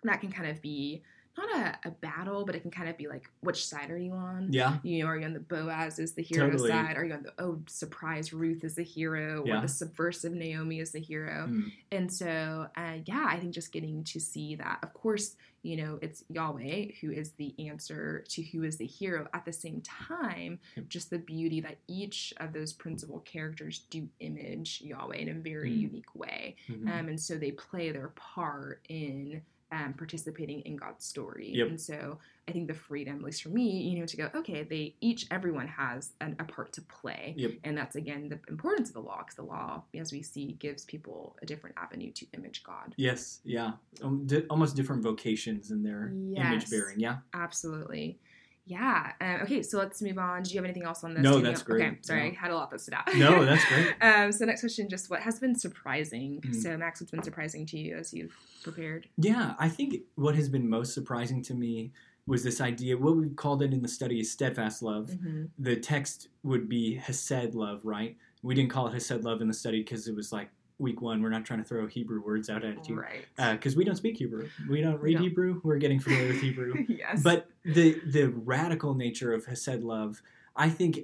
that 0.03 0.21
can 0.21 0.31
kind 0.31 0.49
of 0.49 0.61
be 0.61 1.01
not 1.37 1.55
a, 1.55 1.87
a, 1.87 1.91
battle, 1.91 2.45
but 2.45 2.55
it 2.55 2.61
can 2.61 2.71
kind 2.71 2.89
of 2.89 2.97
be 2.97 3.07
like, 3.07 3.29
which 3.41 3.65
side 3.65 3.91
are 3.91 3.97
you 3.97 4.13
on? 4.13 4.49
Yeah. 4.51 4.77
You 4.81 5.03
know, 5.03 5.09
are 5.09 5.17
you 5.17 5.25
on 5.25 5.33
the 5.33 5.39
Boaz 5.39 5.99
is 5.99 6.13
the 6.13 6.23
hero 6.23 6.49
totally. 6.49 6.69
side? 6.69 6.97
Are 6.97 7.05
you 7.05 7.13
on 7.13 7.23
the 7.23 7.33
oh 7.37 7.61
surprise 7.67 8.33
Ruth 8.33 8.63
is 8.63 8.75
the 8.75 8.83
hero, 8.83 9.43
yeah. 9.45 9.59
or 9.59 9.61
the 9.61 9.67
subversive 9.67 10.33
Naomi 10.33 10.79
is 10.79 10.91
the 10.91 10.99
hero? 10.99 11.47
Mm. 11.47 11.71
And 11.91 12.11
so, 12.11 12.67
uh, 12.75 12.97
yeah, 13.05 13.25
I 13.29 13.37
think 13.37 13.53
just 13.53 13.71
getting 13.71 14.03
to 14.05 14.19
see 14.19 14.55
that, 14.55 14.79
of 14.81 14.93
course, 14.93 15.35
you 15.67 15.75
know, 15.75 15.99
it's 16.01 16.23
Yahweh 16.29 16.85
who 17.01 17.11
is 17.11 17.31
the 17.31 17.53
answer 17.67 18.23
to 18.29 18.41
who 18.41 18.63
is 18.63 18.77
the 18.77 18.85
hero. 18.85 19.27
At 19.33 19.43
the 19.43 19.51
same 19.51 19.81
time, 19.81 20.59
just 20.87 21.09
the 21.09 21.19
beauty 21.19 21.59
that 21.59 21.77
each 21.89 22.33
of 22.37 22.53
those 22.53 22.71
principal 22.71 23.19
characters 23.19 23.83
do 23.89 24.07
image 24.21 24.81
Yahweh 24.81 25.17
in 25.17 25.29
a 25.29 25.33
very 25.33 25.71
mm. 25.71 25.81
unique 25.81 26.15
way, 26.15 26.55
mm-hmm. 26.69 26.87
um, 26.87 27.09
and 27.09 27.19
so 27.19 27.35
they 27.35 27.51
play 27.51 27.91
their 27.91 28.09
part 28.09 28.81
in 28.87 29.41
um, 29.71 29.93
participating 29.97 30.61
in 30.61 30.75
God's 30.77 31.05
story. 31.05 31.51
Yep. 31.53 31.67
And 31.67 31.81
so 31.81 32.19
I 32.47 32.53
think 32.53 32.67
the 32.67 32.73
freedom, 32.73 33.17
at 33.17 33.23
least 33.23 33.43
for 33.43 33.49
me, 33.49 33.81
you 33.81 33.99
know, 33.99 34.05
to 34.05 34.17
go, 34.17 34.29
okay, 34.35 34.63
they 34.63 34.95
each, 35.01 35.27
everyone 35.31 35.67
has 35.67 36.13
an, 36.21 36.37
a 36.39 36.45
part 36.45 36.71
to 36.73 36.81
play. 36.81 37.33
Yep. 37.35 37.51
And 37.65 37.77
that's, 37.77 37.95
again, 37.95 38.29
the 38.29 38.39
importance 38.49 38.89
of 38.89 38.93
the 38.93 39.01
law, 39.01 39.17
because 39.19 39.35
the 39.35 39.43
law, 39.43 39.83
as 39.99 40.13
we 40.13 40.21
see, 40.21 40.53
gives 40.53 40.85
people 40.85 41.35
a 41.41 41.45
different 41.45 41.75
avenue 41.77 42.11
to 42.13 42.25
image 42.33 42.63
God. 42.63 42.93
Yes, 42.95 43.41
yeah. 43.43 43.73
Um, 44.01 44.25
di- 44.25 44.45
almost 44.49 44.75
different 44.75 45.03
vocations 45.03 45.71
in 45.71 45.83
their 45.83 46.13
yes, 46.13 46.45
image 46.45 46.69
bearing. 46.69 46.99
Yeah. 46.99 47.17
Absolutely. 47.33 48.19
Yeah. 48.67 49.13
Um, 49.21 49.39
okay, 49.43 49.63
so 49.63 49.77
let's 49.77 50.01
move 50.01 50.17
on. 50.17 50.43
Do 50.43 50.51
you 50.51 50.57
have 50.57 50.65
anything 50.65 50.83
else 50.83 51.03
on 51.03 51.13
this? 51.13 51.23
No, 51.23 51.39
that's 51.39 51.63
great. 51.63 51.85
Okay, 51.85 51.97
sorry, 52.01 52.23
I 52.23 52.39
had 52.39 52.51
a 52.51 52.55
lot 52.55 52.69
that 52.71 52.81
stood 52.81 52.95
out. 52.95 53.15
No, 53.15 53.45
that's 53.45 53.63
great. 53.65 53.95
um, 54.01 54.31
so 54.31 54.45
next 54.45 54.61
question, 54.61 54.89
just 54.89 55.09
what 55.09 55.21
has 55.21 55.39
been 55.39 55.55
surprising? 55.55 56.41
Mm. 56.41 56.55
So 56.55 56.77
Max, 56.77 56.99
what's 56.99 57.11
been 57.11 57.23
surprising 57.23 57.65
to 57.67 57.77
you 57.77 57.95
as 57.95 58.13
you've 58.13 58.35
prepared? 58.63 59.07
Yeah, 59.17 59.53
I 59.57 59.69
think 59.69 59.95
what 60.15 60.35
has 60.35 60.49
been 60.49 60.69
most 60.69 60.93
surprising 60.93 61.41
to 61.43 61.53
me 61.53 61.93
was 62.27 62.43
this 62.43 62.59
idea. 62.59 62.97
What 62.97 63.15
we 63.15 63.29
called 63.29 63.63
it 63.63 63.73
in 63.73 63.81
the 63.81 63.87
study 63.87 64.19
is 64.19 64.31
steadfast 64.31 64.83
love. 64.83 65.07
Mm-hmm. 65.07 65.45
The 65.59 65.77
text 65.77 66.27
would 66.43 66.67
be 66.67 66.95
hesed 66.95 67.55
love, 67.55 67.81
right? 67.85 68.17
We 68.43 68.53
didn't 68.53 68.69
call 68.69 68.87
it 68.87 68.93
hesed 68.93 69.23
love 69.23 69.41
in 69.41 69.47
the 69.47 69.53
study 69.53 69.81
because 69.81 70.07
it 70.07 70.15
was 70.15 70.33
like 70.33 70.49
week 70.79 71.01
one. 71.01 71.21
We're 71.21 71.29
not 71.29 71.45
trying 71.45 71.59
to 71.59 71.65
throw 71.65 71.87
Hebrew 71.87 72.21
words 72.21 72.49
out 72.49 72.63
at 72.63 72.87
you, 72.87 72.99
right? 72.99 73.25
Because 73.53 73.75
uh, 73.75 73.77
we 73.77 73.83
don't 73.83 73.95
speak 73.95 74.17
Hebrew. 74.17 74.47
We 74.69 74.81
don't 74.81 74.99
read 75.01 75.19
Hebrew. 75.19 75.59
We're 75.63 75.77
getting 75.77 75.99
familiar 75.99 76.27
with 76.27 76.41
Hebrew. 76.41 76.85
yes. 76.87 77.21
But 77.23 77.49
the 77.65 77.99
the 78.05 78.25
radical 78.27 78.93
nature 78.93 79.33
of 79.33 79.45
Hesed 79.45 79.81
love, 79.83 80.21
I 80.55 80.69
think, 80.69 81.01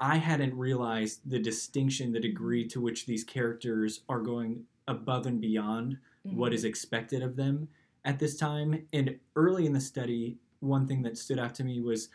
I 0.00 0.16
hadn't 0.16 0.54
realized 0.56 1.20
the 1.24 1.38
distinction, 1.38 2.12
the 2.12 2.20
degree 2.20 2.66
to 2.68 2.80
which 2.80 3.06
these 3.06 3.24
characters 3.24 4.00
are 4.08 4.20
going 4.20 4.64
above 4.88 5.26
and 5.26 5.40
beyond 5.40 5.98
what 6.24 6.52
Mhm. 6.52 6.54
is 6.56 6.64
expected 6.64 7.22
of 7.22 7.36
them 7.36 7.68
at 8.04 8.18
this 8.18 8.36
time. 8.36 8.86
And 8.92 9.18
early 9.36 9.66
in 9.66 9.72
the 9.72 9.80
study, 9.80 10.38
one 10.60 10.86
thing 10.86 11.02
that 11.02 11.16
stood 11.18 11.38
out 11.38 11.54
to 11.56 11.64
me 11.64 11.80
was 11.80 12.08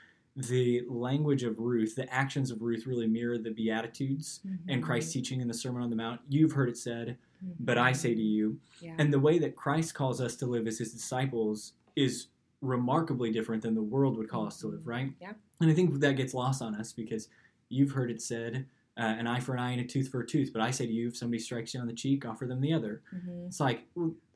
the 0.48 0.84
language 0.88 1.44
of 1.44 1.60
Ruth, 1.60 1.96
the 1.96 2.12
actions 2.14 2.50
of 2.52 2.62
Ruth 2.62 2.86
really 2.88 3.08
mirror 3.08 3.38
the 3.38 3.52
Beatitudes 3.52 4.40
and 4.68 4.82
Mhm. 4.82 4.86
Christ's 4.86 5.12
teaching 5.14 5.42
in 5.42 5.48
the 5.48 5.54
Sermon 5.54 5.82
on 5.82 5.90
the 5.90 5.96
Mount. 5.98 6.22
You've 6.30 6.54
heard 6.54 6.70
it 6.70 6.78
said, 6.78 7.18
but 7.60 7.78
I 7.78 7.92
say 7.92 8.16
to 8.16 8.22
you. 8.22 8.60
yeah. 8.82 8.96
And 8.98 9.12
the 9.12 9.20
way 9.20 9.38
that 9.40 9.56
Christ 9.56 9.94
calls 9.96 10.22
us 10.22 10.36
to 10.38 10.46
live 10.46 10.66
as 10.68 10.78
his 10.78 10.94
disciples 10.94 11.74
is 11.96 12.28
remarkably 12.62 13.32
different 13.32 13.62
than 13.64 13.76
the 13.76 13.82
world 13.84 14.18
would 14.18 14.30
call 14.30 14.46
us 14.46 14.60
to 14.62 14.68
live, 14.68 14.86
right? 14.88 15.14
Yeah. 15.22 15.34
And 15.60 15.70
I 15.70 15.74
think 15.74 16.00
that 16.00 16.14
gets 16.16 16.34
lost 16.34 16.62
on 16.62 16.76
us 16.76 16.94
because 16.94 17.28
you've 17.70 17.92
heard 17.92 18.10
it 18.12 18.22
said, 18.22 18.66
uh, 18.98 19.02
an 19.02 19.28
eye 19.28 19.40
for 19.40 19.54
an 19.54 19.60
eye 19.60 19.72
and 19.72 19.82
a 19.82 19.86
tooth 19.86 20.10
for 20.10 20.22
a 20.22 20.28
tooth. 20.28 20.52
But 20.54 20.62
I 20.62 20.72
say 20.72 20.86
to 20.86 20.92
you, 20.92 21.08
if 21.10 21.18
somebody 21.18 21.40
strikes 21.40 21.74
you 21.74 21.80
on 21.82 21.88
the 21.88 21.94
cheek, 21.94 22.26
offer 22.26 22.46
them 22.46 22.60
the 22.62 22.74
other. 22.74 23.02
Mhm. 23.14 23.48
It's 23.48 23.60
like, 23.60 23.88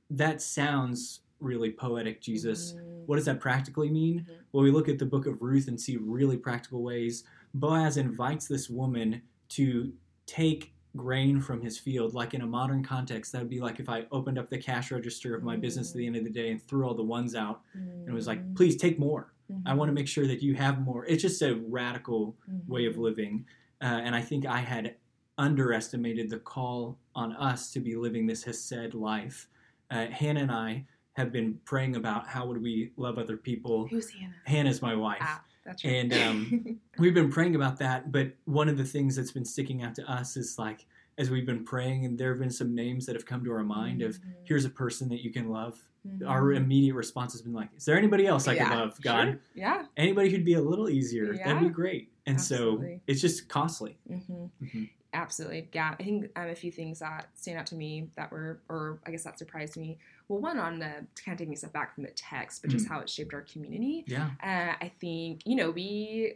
that 0.10 0.42
sounds 0.42 1.22
really 1.40 1.72
poetic, 1.72 2.22
Jesus. 2.22 2.74
Mhm. 2.74 2.93
What 3.08 3.16
does 3.18 3.26
that 3.26 3.40
practically 3.40 3.90
mean? 3.90 4.22
Mhm. 4.22 4.36
Well, 4.52 4.64
we 4.64 4.72
look 4.72 4.90
at 4.90 5.00
the 5.00 5.06
book 5.06 5.26
of 5.26 5.42
Ruth 5.42 5.68
and 5.68 5.80
see 5.80 5.98
really 5.98 6.38
practical 6.38 6.82
ways. 6.84 7.24
Boaz 7.54 7.98
invites 7.98 8.48
this 8.48 8.70
woman 8.70 9.22
to 9.50 9.94
take 10.26 10.74
grain 10.96 11.42
from 11.42 11.62
his 11.62 11.78
field. 11.78 12.14
Like 12.14 12.34
in 12.34 12.42
a 12.42 12.46
modern 12.48 12.84
context, 12.84 13.32
that 13.32 13.40
would 13.40 13.50
be 13.50 13.60
like 13.60 13.80
if 13.80 13.90
I 13.90 14.06
opened 14.12 14.38
up 14.38 14.50
the 14.50 14.58
cash 14.60 14.92
register 14.92 15.36
of 15.36 15.44
my 15.44 15.56
business 15.58 15.92
at 15.92 15.98
the 15.98 16.06
end 16.06 16.16
of 16.16 16.24
the 16.24 16.30
day 16.30 16.52
and 16.52 16.62
threw 16.62 16.88
all 16.88 16.94
the 16.94 17.04
ones 17.04 17.34
out 17.36 17.62
and 17.74 18.14
was 18.14 18.28
like, 18.28 18.54
please 18.56 18.76
take 18.76 19.00
more. 19.00 19.34
I 19.66 19.74
want 19.74 19.90
to 19.90 19.94
make 19.94 20.08
sure 20.08 20.26
that 20.28 20.42
you 20.42 20.56
have 20.56 20.82
more. 20.82 21.06
It's 21.06 21.22
just 21.22 21.42
a 21.42 21.56
radical 21.68 22.36
way 22.68 22.86
of 22.86 22.98
living. 22.98 23.46
Uh, 23.82 23.86
and 24.04 24.16
I 24.16 24.22
think 24.22 24.46
I 24.46 24.60
had 24.60 24.96
underestimated 25.38 26.30
the 26.30 26.40
call 26.40 26.98
on 27.16 27.34
us 27.34 27.72
to 27.74 27.80
be 27.80 27.96
living 27.96 28.26
this 28.28 28.44
Hesed 28.44 28.94
life. 28.94 29.48
Uh, 29.92 30.08
Hannah 30.08 30.42
and 30.42 30.52
I 30.52 30.86
have 31.14 31.32
been 31.32 31.60
praying 31.66 31.96
about 31.96 32.28
how 32.28 32.46
would 32.48 32.62
we 32.62 32.92
love 32.98 33.18
other 33.18 33.38
people. 33.38 33.88
Who's 33.88 34.10
Hannah? 34.10 34.34
Hannah's 34.46 34.82
my 34.82 34.96
wife. 34.96 35.20
Ah, 35.22 35.44
that's 35.66 35.84
right. 35.86 35.94
And, 35.94 36.14
um, 36.14 36.80
We've 37.00 37.14
been 37.14 37.32
praying 37.32 37.56
about 37.56 37.78
that, 37.80 38.12
but 38.12 38.34
one 38.46 38.70
of 38.70 38.78
the 38.78 38.84
things 38.84 39.16
that's 39.16 39.32
been 39.32 39.46
sticking 39.46 39.82
out 39.84 39.96
to 39.96 40.12
us 40.12 40.38
is 40.38 40.58
like, 40.60 40.86
as 41.18 41.30
we've 41.30 41.46
been 41.46 41.64
praying, 41.64 42.06
and 42.06 42.18
there 42.18 42.30
have 42.30 42.40
been 42.40 42.50
some 42.52 42.74
names 42.76 43.06
that 43.06 43.16
have 43.16 43.26
come 43.26 43.44
to 43.46 43.52
our 43.52 43.64
mind 43.64 44.02
of, 44.02 44.16
Mhm. 44.20 44.34
here's 44.44 44.66
a 44.66 44.70
person 44.70 45.08
that 45.10 45.24
you 45.24 45.32
can 45.32 45.50
love. 45.50 45.80
Mhm. 46.08 46.28
Our 46.28 46.54
immediate 46.54 46.96
response 46.96 47.34
has 47.34 47.42
been 47.44 47.54
like, 47.54 47.70
is 47.78 47.86
there 47.86 47.98
anybody 47.98 48.26
else 48.28 48.48
I 48.48 48.54
Yeah, 48.56 48.70
can 48.70 48.80
love, 48.80 49.02
God? 49.02 49.26
sure. 49.28 49.40
Yeah. 49.54 49.86
Anybody 49.98 50.30
who'd 50.32 50.44
be 50.46 50.54
a 50.56 50.62
little 50.62 50.90
easier, 50.90 51.36
that'd 51.38 51.60
be 51.60 51.70
great. 51.70 52.12
And 52.26 52.36
Absolutely. 52.38 52.96
so 52.98 53.02
it's 53.08 53.22
just 53.22 53.48
costly. 53.50 53.98
hmm 54.08 54.46
Mhm. 54.62 54.90
Absolutely. 55.14 55.70
Yeah. 55.74 55.96
I 56.00 56.04
think 56.04 56.32
um, 56.36 56.50
a 56.50 56.56
few 56.56 56.72
things 56.72 57.00
that 57.00 57.30
stand 57.36 57.60
out 57.60 57.68
to 57.68 57.76
me 57.76 58.10
that 58.16 58.32
were, 58.32 58.62
or 58.68 59.00
I 59.06 59.12
guess 59.12 59.24
that 59.26 59.38
surprised 59.38 59.78
me. 59.78 60.00
Well, 60.28 60.40
one 60.40 60.58
on 60.60 60.80
the 60.80 61.06
kind 61.24 61.34
of 61.34 61.38
taking 61.38 61.54
a 61.54 61.58
step 61.58 61.74
back 61.74 61.94
from 61.96 62.04
the 62.04 62.12
text, 62.12 62.62
but 62.62 62.72
just 62.72 62.86
Mm. 62.86 62.90
how 62.90 63.00
it 63.00 63.10
shaped 63.10 63.34
our 63.34 63.42
community. 63.42 64.06
Yeah. 64.08 64.32
Uh, 64.42 64.76
I 64.84 64.92
think, 65.00 65.42
you 65.46 65.56
know, 65.56 65.70
we, 65.72 66.36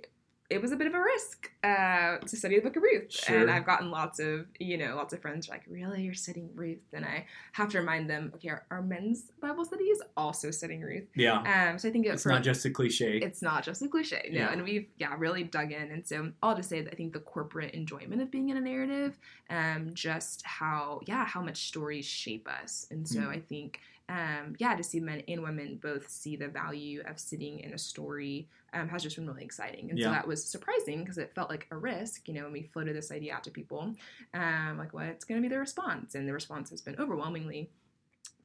it 0.50 0.62
was 0.62 0.72
a 0.72 0.77
bit 0.77 0.88
of 0.88 0.94
a 0.94 1.00
risk 1.01 1.51
uh, 1.63 2.18
to 2.20 2.38
study 2.38 2.56
the 2.56 2.62
book 2.62 2.77
of 2.77 2.84
Ruth. 2.84 3.12
Sure. 3.12 3.42
And 3.42 3.51
I've 3.51 3.66
gotten 3.66 3.92
lots 3.92 4.20
of, 4.20 4.46
you 4.60 4.77
know, 4.77 4.96
lots 4.96 5.12
of 5.13 5.22
friends 5.22 5.50
are 5.50 5.51
like, 5.51 5.63
really? 5.68 6.04
You're 6.04 6.13
studying 6.13 6.50
Ruth? 6.56 6.80
And 6.94 7.04
I 7.04 7.25
have 7.51 7.68
to 7.72 7.80
remind 7.80 8.10
them, 8.10 8.32
okay, 8.36 8.50
our, 8.50 8.66
our 8.72 8.82
men's 8.82 9.24
Bible 9.42 9.66
study 9.66 9.84
is 9.86 10.01
also 10.16 10.50
studying 10.51 10.82
Ruth. 10.82 11.04
Yeah. 11.16 11.39
Um, 11.72 11.77
so 11.77 11.89
I 11.89 11.92
think 11.92 12.06
it, 12.06 12.10
it's 12.13 12.24
for- 12.24 12.30
not 12.30 12.44
just 12.44 12.63
a 12.66 12.70
cliche. 12.70 13.18
it's 13.18 13.42
not 13.42 13.62
just 13.63 13.82
a 13.82 13.89
cliche 13.89 14.30
no 14.32 14.39
Yeah. 14.39 14.51
and 14.54 14.63
we've 14.63 14.88
yeah 14.98 15.13
really 15.18 15.44
dug 15.44 15.72
in 15.72 15.92
and 15.92 16.06
so 16.08 16.32
i'll 16.42 16.56
just 16.56 16.70
say 16.70 16.82
that 16.82 16.94
i 16.94 16.96
think 16.96 17.12
the 17.13 17.20
corporate 17.20 17.74
enjoyment 17.74 18.22
of 18.22 18.32
being 18.32 18.50
in 18.50 18.58
a 18.58 18.62
narrative 18.62 19.18
um 19.50 19.89
just 19.94 20.44
how 20.46 21.01
yeah 21.06 21.25
how 21.25 21.42
much 21.42 21.68
stories 21.68 22.06
shape 22.06 22.48
us 22.62 22.88
and 22.92 23.08
so 23.08 23.20
Mm. 23.20 23.27
i 23.30 23.39
think 23.39 23.80
um 24.10 24.56
yeah 24.60 24.75
to 24.75 24.84
see 24.84 25.00
men 25.00 25.22
and 25.27 25.42
women 25.44 25.80
both 25.82 26.08
see 26.10 26.36
the 26.36 26.48
value 26.48 27.01
of 27.08 27.20
sitting 27.20 27.60
in 27.60 27.74
a 27.74 27.77
story 27.77 28.48
um, 28.74 28.88
has 28.89 29.01
just 29.04 29.16
been 29.16 29.27
really 29.27 29.44
exciting 29.44 29.89
and 29.89 30.00
so 30.00 30.10
that 30.12 30.27
was 30.27 30.37
surprising 30.46 31.00
because 31.00 31.17
it 31.17 31.34
felt 31.34 31.50
like 31.50 31.67
a 31.72 31.77
risk 31.77 32.27
you 32.27 32.34
know 32.34 32.44
when 32.44 32.53
we 32.53 32.63
floated 32.63 32.96
this 32.96 33.12
idea 33.12 33.34
out 33.34 33.44
to 33.44 33.51
people 33.51 33.94
um 34.34 34.77
like 34.77 34.94
what's 34.94 35.25
going 35.25 35.41
to 35.41 35.48
be 35.48 35.53
the 35.53 35.60
response 35.60 36.15
and 36.15 36.27
the 36.27 36.34
response 36.34 36.70
has 36.70 36.82
been 36.82 36.96
overwhelmingly 37.00 37.70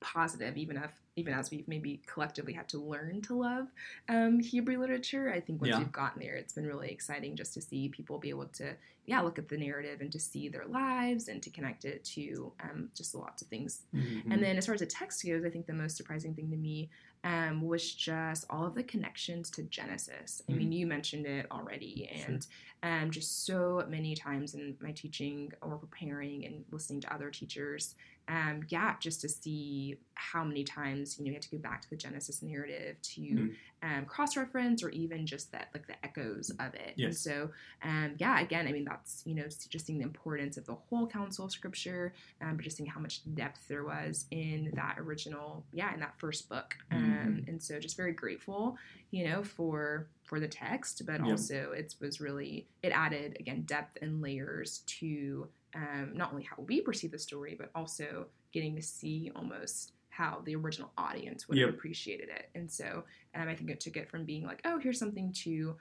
positive 0.00 0.56
even 0.56 0.76
if 0.76 0.90
even 1.14 1.34
as 1.34 1.50
we've 1.50 1.68
maybe 1.68 2.00
collectively 2.06 2.52
had 2.54 2.68
to 2.68 2.78
learn 2.78 3.20
to 3.20 3.34
love 3.34 3.66
um, 4.08 4.40
Hebrew 4.40 4.78
literature. 4.78 5.30
I 5.30 5.40
think 5.40 5.61
once 5.61 5.72
Yeah. 5.72 5.78
we've 5.80 5.92
gotten 5.92 6.22
there, 6.22 6.37
it's 6.37 6.54
been 6.54 6.66
really 6.66 6.90
exciting 6.90 7.37
just 7.37 7.52
to 7.54 7.61
see 7.61 7.90
people 7.90 8.18
be 8.18 8.30
able 8.30 8.46
to, 8.46 8.75
yeah, 9.04 9.20
look 9.20 9.38
at 9.38 9.46
the 9.46 9.58
narrative 9.58 10.00
and 10.00 10.11
to 10.11 10.18
see 10.18 10.49
their 10.49 10.64
lives 10.64 11.28
and 11.28 11.42
to 11.42 11.50
connect 11.50 11.84
it 11.84 12.02
to 12.04 12.50
um, 12.62 12.88
just 12.96 13.14
lots 13.14 13.42
of 13.42 13.49
things. 13.49 13.82
Mhm. 13.94 14.32
And 14.32 14.42
then 14.42 14.56
as 14.56 14.64
far 14.64 14.75
as 14.75 14.80
the 14.80 14.87
text 14.87 15.22
goes, 15.22 15.44
I 15.44 15.50
think 15.50 15.66
the 15.66 15.75
most 15.75 15.99
surprising 15.99 16.34
thing 16.34 16.50
to 16.50 16.56
me 16.56 16.88
um, 17.25 17.62
was 17.62 17.95
just 17.95 18.45
all 18.50 18.67
of 18.67 18.75
the 18.75 18.83
connections 18.83 19.49
to 19.50 19.62
Genesis. 19.64 20.43
I 20.49 20.52
mean, 20.55 20.73
you 20.73 20.87
mentioned 20.87 21.26
it 21.26 21.47
already, 21.52 22.11
Sure. 22.17 22.26
and 22.35 22.47
um, 22.83 23.11
just 23.11 23.47
so 23.47 23.85
many 23.88 24.14
times 24.17 24.55
in 24.55 24.76
my 24.81 24.91
teaching 24.93 25.52
or 25.62 25.76
preparing 25.79 26.45
and 26.47 26.64
listening 26.73 27.00
to 27.02 27.14
other 27.14 27.31
teachers, 27.31 27.95
um, 28.29 28.62
yeah, 28.69 28.95
just 29.00 29.21
to 29.23 29.29
see 29.29 29.99
how 30.14 30.45
many 30.45 30.62
times 30.64 31.19
you 31.19 31.25
know 31.25 31.29
you 31.29 31.35
have 31.35 31.43
to 31.43 31.50
go 31.50 31.59
back 31.59 31.81
to 31.83 31.91
the 31.91 31.97
Genesis 31.97 32.43
narrative 32.43 32.97
to 33.02 33.21
Mhm. 33.21 33.55
um, 33.83 34.05
cross-reference 34.07 34.83
or 34.85 34.91
even 34.91 35.26
just 35.26 35.50
that 35.52 35.69
like 35.75 35.87
the 35.88 35.97
echoes 36.05 36.50
of 36.61 36.75
it. 36.75 36.95
And 36.99 37.17
so, 37.17 37.50
um, 37.83 38.14
yeah, 38.19 38.41
again, 38.41 38.69
I 38.69 38.73
mean 38.73 38.85
that's 38.85 39.23
you 39.26 39.35
know 39.35 39.45
just 39.45 39.87
seeing 39.87 39.99
the 39.99 40.05
importance 40.05 40.57
of 40.57 40.67
the 40.67 40.75
whole 40.75 41.07
counsel 41.07 41.47
of 41.47 41.52
Scripture, 41.52 42.14
um, 42.41 42.57
but 42.57 42.62
just 42.64 42.76
seeing 42.76 42.88
how 42.88 43.00
much 43.00 43.21
depth 43.35 43.67
there 43.69 43.85
was 43.85 44.26
in 44.31 44.71
that 44.75 44.97
original, 44.99 45.64
yeah, 45.73 45.93
in 45.93 46.00
that 46.00 46.14
first 46.19 46.49
book. 46.49 46.76
Um, 46.93 47.00
Mhm. 47.00 47.49
and 47.49 47.62
so 47.62 47.81
just 47.81 47.97
very 47.97 48.12
grateful, 48.12 48.76
you 49.11 49.25
know, 49.25 49.43
for 49.43 50.07
for 50.25 50.38
the 50.41 50.49
text, 50.49 51.02
but 51.05 51.21
Yep. 51.21 51.29
also 51.31 51.73
it 51.73 51.95
was 52.00 52.21
really 52.21 52.69
it 52.83 52.91
added 52.93 53.37
again 53.41 53.62
depth 53.62 53.99
and 54.00 54.23
layers 54.23 54.79
to 54.87 55.49
um, 55.75 56.12
not 56.14 56.31
only 56.33 56.45
how 56.45 56.62
we 56.62 56.81
perceive 56.81 57.11
the 57.12 57.19
story, 57.19 57.55
but 57.59 57.71
also 57.75 58.26
getting 58.52 58.76
to 58.76 58.83
see 58.83 59.31
almost 59.35 59.93
how 60.11 60.43
the 60.45 60.55
original 60.55 60.91
audience 60.99 61.49
would 61.49 61.57
Yep. 61.57 61.67
have 61.69 61.75
appreciated 61.75 62.29
it. 62.29 62.50
And 62.55 62.71
so 62.71 63.05
um, 63.35 63.49
I 63.49 63.55
think 63.55 63.71
it 63.71 63.81
took 63.81 63.97
it 63.97 64.11
from 64.11 64.25
being 64.25 64.45
like, 64.45 64.61
oh, 64.67 64.79
here's 64.79 64.99
something 64.99 65.33
to 65.45 65.76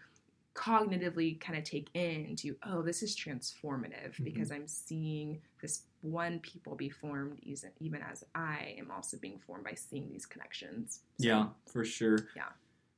cognitively 0.56 1.40
kind 1.40 1.58
of 1.58 1.64
take 1.64 1.90
in 1.94 2.36
to, 2.38 2.56
oh, 2.66 2.82
this 2.82 3.04
is 3.04 3.16
transformative 3.16 4.16
Mhm. 4.16 4.24
because 4.26 4.52
I'm 4.52 4.68
seeing 4.68 5.42
this 5.62 5.84
one 6.02 6.40
people 6.40 6.76
be 6.76 6.90
formed 6.90 7.40
even, 7.42 7.72
even 7.80 8.02
as 8.02 8.24
I 8.36 8.76
am 8.78 8.92
also 8.92 9.18
being 9.18 9.40
formed 9.40 9.64
by 9.64 9.76
seeing 9.76 10.10
these 10.10 10.26
connections. 10.26 11.02
So, 11.20 11.28
Yeah, 11.28 11.50
for 11.68 11.86
sure. 11.86 12.18
Yeah. 12.36 12.50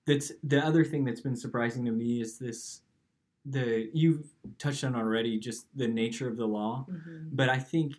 That's 0.05 0.31
the 0.43 0.63
other 0.65 0.83
thing 0.83 1.03
that's 1.05 1.21
been 1.21 1.35
surprising 1.35 1.85
to 1.85 1.91
me 1.91 2.21
is 2.21 2.37
this 2.39 2.81
the 3.45 3.89
you've 3.93 4.33
touched 4.57 4.83
on 4.83 4.95
already 4.95 5.37
just 5.37 5.65
the 5.75 5.87
nature 5.87 6.27
of 6.27 6.37
the 6.37 6.47
law, 6.47 6.85
mhm. 6.89 7.29
but 7.31 7.49
I 7.49 7.59
think 7.59 7.95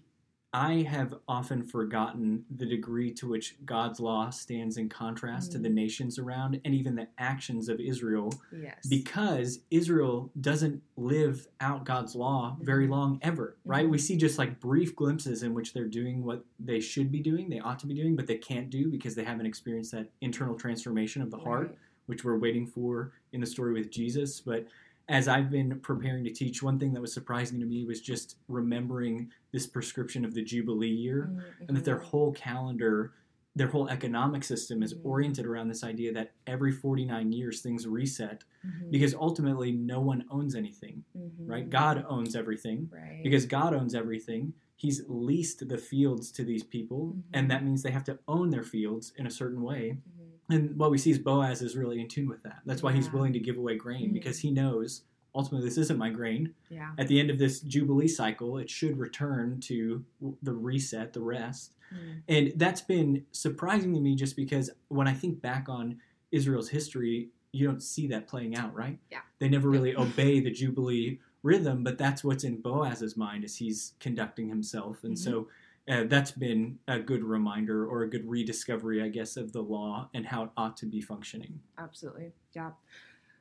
I 0.57 0.83
have 0.83 1.13
often 1.27 1.65
forgotten 1.65 2.45
the 2.49 2.65
degree 2.65 3.13
to 3.15 3.27
which 3.29 3.57
God's 3.67 3.99
law 3.99 4.31
stands 4.31 4.77
in 4.77 4.89
contrast 4.89 5.51
to 5.53 5.59
the 5.59 5.69
Mm. 5.69 5.75
nations 5.75 6.17
around 6.17 6.61
and 6.65 6.73
even 6.73 6.95
the 6.95 7.09
actions 7.19 7.69
of 7.69 7.81
Israel 7.81 8.33
Yes. 8.53 8.87
because 8.89 9.65
Israel 9.73 10.31
doesn't 10.41 10.81
live 10.97 11.49
out 11.59 11.85
God's 11.85 12.15
law 12.15 12.57
very 12.63 12.87
Mhm. 12.87 12.91
long 12.91 13.19
ever, 13.21 13.57
right? 13.65 13.89
We 13.89 13.99
Mhm. 13.99 14.01
see 14.01 14.17
just 14.17 14.39
like 14.39 14.61
brief 14.61 14.95
glimpses 14.95 15.43
in 15.43 15.55
which 15.55 15.73
they're 15.73 15.89
doing 15.89 16.23
what 16.23 16.45
they 16.61 16.79
should 16.79 17.11
be 17.11 17.19
doing, 17.21 17.49
they 17.51 17.59
ought 17.59 17.81
to 17.81 17.89
be 17.89 17.95
doing, 17.95 18.15
but 18.15 18.29
they 18.29 18.39
can't 18.39 18.71
do 18.71 18.89
because 18.89 19.17
they 19.17 19.25
haven't 19.25 19.47
experienced 19.47 19.91
that 19.91 20.09
internal 20.21 20.55
transformation 20.55 21.21
of 21.21 21.33
the 21.33 21.39
heart, 21.39 21.77
which 22.07 22.25
we're 22.25 22.39
waiting 22.39 22.65
for 22.65 23.11
in 23.33 23.41
the 23.41 23.47
story 23.47 23.73
with 23.73 23.91
Jesus. 23.91 24.41
But 24.41 24.69
as 25.09 25.29
I've 25.29 25.51
been 25.51 25.79
preparing 25.81 26.25
to 26.25 26.31
teach, 26.31 26.63
one 26.63 26.79
thing 26.79 26.93
that 26.95 27.01
was 27.01 27.13
surprising 27.13 27.61
to 27.61 27.67
me 27.67 27.85
was 27.85 28.01
just 28.01 28.37
remembering 28.49 29.31
this 29.53 29.67
prescription 29.67 30.25
of 30.25 30.33
the 30.35 30.43
Jubilee 30.43 30.89
year 30.89 31.31
Mhm. 31.33 31.69
and 31.69 31.77
that 31.77 31.85
their 31.85 31.99
whole 31.99 32.33
calendar 32.33 33.13
their 33.57 33.69
whole 33.69 33.89
economic 33.89 34.43
system 34.43 34.83
is 34.83 34.95
Mhm. 34.95 35.05
oriented 35.05 35.47
around 35.47 35.69
this 35.69 35.85
idea 35.85 36.13
that 36.13 36.33
every 36.45 36.73
49 36.73 37.31
years 37.31 37.61
things 37.61 37.87
reset 37.87 38.43
Mhm. 38.67 38.91
because 38.91 39.15
ultimately 39.15 39.71
no 39.71 40.01
one 40.01 40.25
owns 40.29 40.57
anything 40.57 41.05
right 41.39 41.67
Mhm. 41.67 41.71
god 41.71 42.05
owns 42.09 42.35
everything 42.35 42.89
Right. 42.93 43.21
because 43.23 43.47
god 43.47 43.73
owns 43.73 43.95
everything 43.95 44.55
he's 44.75 45.09
leased 45.09 45.69
the 45.69 45.79
fields 45.79 46.33
to 46.33 46.43
these 46.43 46.65
people 46.65 47.13
Mhm. 47.15 47.23
and 47.33 47.49
that 47.53 47.65
means 47.65 47.85
they 47.85 47.93
have 47.93 48.03
to 48.03 48.19
own 48.27 48.51
their 48.51 48.65
fields 48.65 49.13
in 49.19 49.25
a 49.25 49.31
certain 49.31 49.63
way 49.63 49.91
Mhm. 49.93 50.14
And 50.51 50.77
what 50.77 50.91
we 50.91 50.99
see 50.99 51.11
is 51.11 51.19
boaz 51.19 51.63
is 51.63 51.77
really 51.77 52.01
in 52.01 52.09
tune 52.09 52.29
with 52.29 52.43
that 52.43 52.61
that's 52.67 52.83
why 52.83 52.93
he's 52.93 53.13
willing 53.13 53.33
to 53.33 53.39
give 53.39 53.57
away 53.57 53.77
grain 53.77 54.11
Mhm. 54.11 54.13
because 54.15 54.39
he 54.41 54.51
knows 54.51 55.03
ultimately 55.35 55.67
this 55.69 55.79
isn't 55.79 55.99
my 55.99 56.11
grain 56.11 56.55
Yeah. 56.71 56.93
at 56.99 57.09
the 57.09 57.19
end 57.19 57.31
of 57.31 57.39
this 57.39 57.61
jubilee 57.61 58.09
cycle 58.09 58.59
it 58.59 58.69
should 58.71 58.99
return 58.99 59.61
to 59.61 60.05
the 60.43 60.53
reset 60.53 61.13
the 61.13 61.23
rest 61.23 61.73
Mm. 61.93 62.23
and 62.29 62.53
that's 62.57 62.81
been 62.81 63.25
surprising 63.33 63.93
to 63.95 64.01
me 64.01 64.15
just 64.17 64.37
because 64.37 64.71
when 64.89 65.07
I 65.07 65.13
think 65.13 65.41
back 65.43 65.69
on 65.69 66.01
Israel's 66.33 66.71
history, 66.71 67.29
you 67.53 67.67
don't 67.67 67.83
see 67.83 68.07
that 68.09 68.27
playing 68.27 68.57
out, 68.57 68.75
right? 68.75 68.99
Yeah. 69.13 69.21
They 69.39 69.49
never 69.49 69.69
really 69.69 69.95
obey 70.05 70.41
the 70.41 70.51
Jubilee 70.51 71.21
rhythm, 71.43 71.85
but 71.85 71.99
that's 71.99 72.25
what's 72.25 72.43
in 72.43 72.61
Boaz's 72.61 73.17
mind 73.17 73.45
as 73.45 73.57
he's 73.57 73.93
conducting 74.01 74.49
himself. 74.49 75.05
And 75.05 75.15
Mhm. 75.15 75.19
so 75.19 75.49
uh, 75.89 76.05
that's 76.05 76.31
been 76.31 76.79
a 76.89 76.99
good 76.99 77.23
reminder 77.25 77.87
or 77.87 78.03
a 78.03 78.09
good 78.11 78.29
rediscovery, 78.29 79.03
I 79.03 79.09
guess, 79.09 79.37
of 79.37 79.53
the 79.53 79.61
law 79.63 80.09
and 80.15 80.27
how 80.27 80.45
it 80.45 80.51
ought 80.57 80.77
to 80.79 80.87
be 80.87 81.01
functioning. 81.01 81.61
Absolutely. 81.79 82.33
Yeah. 82.55 82.71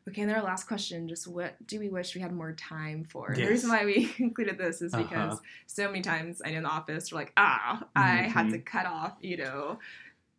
Okay, 0.09 0.21
and 0.23 0.29
then 0.29 0.35
our 0.37 0.43
last 0.43 0.67
question, 0.67 1.07
just 1.07 1.27
what 1.27 1.55
do 1.65 1.79
we 1.79 1.87
wish 1.87 2.13
we 2.13 2.19
had 2.19 2.33
more 2.33 2.51
time 2.51 3.05
for? 3.05 3.29
Yes. 3.29 3.45
The 3.45 3.51
reason 3.51 3.69
why 3.69 3.85
we 3.85 4.13
included 4.19 4.57
this 4.57 4.81
is 4.81 4.91
because 4.93 5.33
Uh-huh. 5.35 5.41
so 5.67 5.87
many 5.87 6.01
times 6.01 6.41
I 6.43 6.51
know 6.51 6.57
in 6.57 6.63
the 6.63 6.69
office 6.69 7.11
we're 7.13 7.19
like, 7.19 7.31
ah, 7.37 7.87
I 7.95 8.23
had 8.23 8.49
to 8.49 8.59
cut 8.59 8.85
off, 8.85 9.13
you 9.21 9.37
know. 9.37 9.79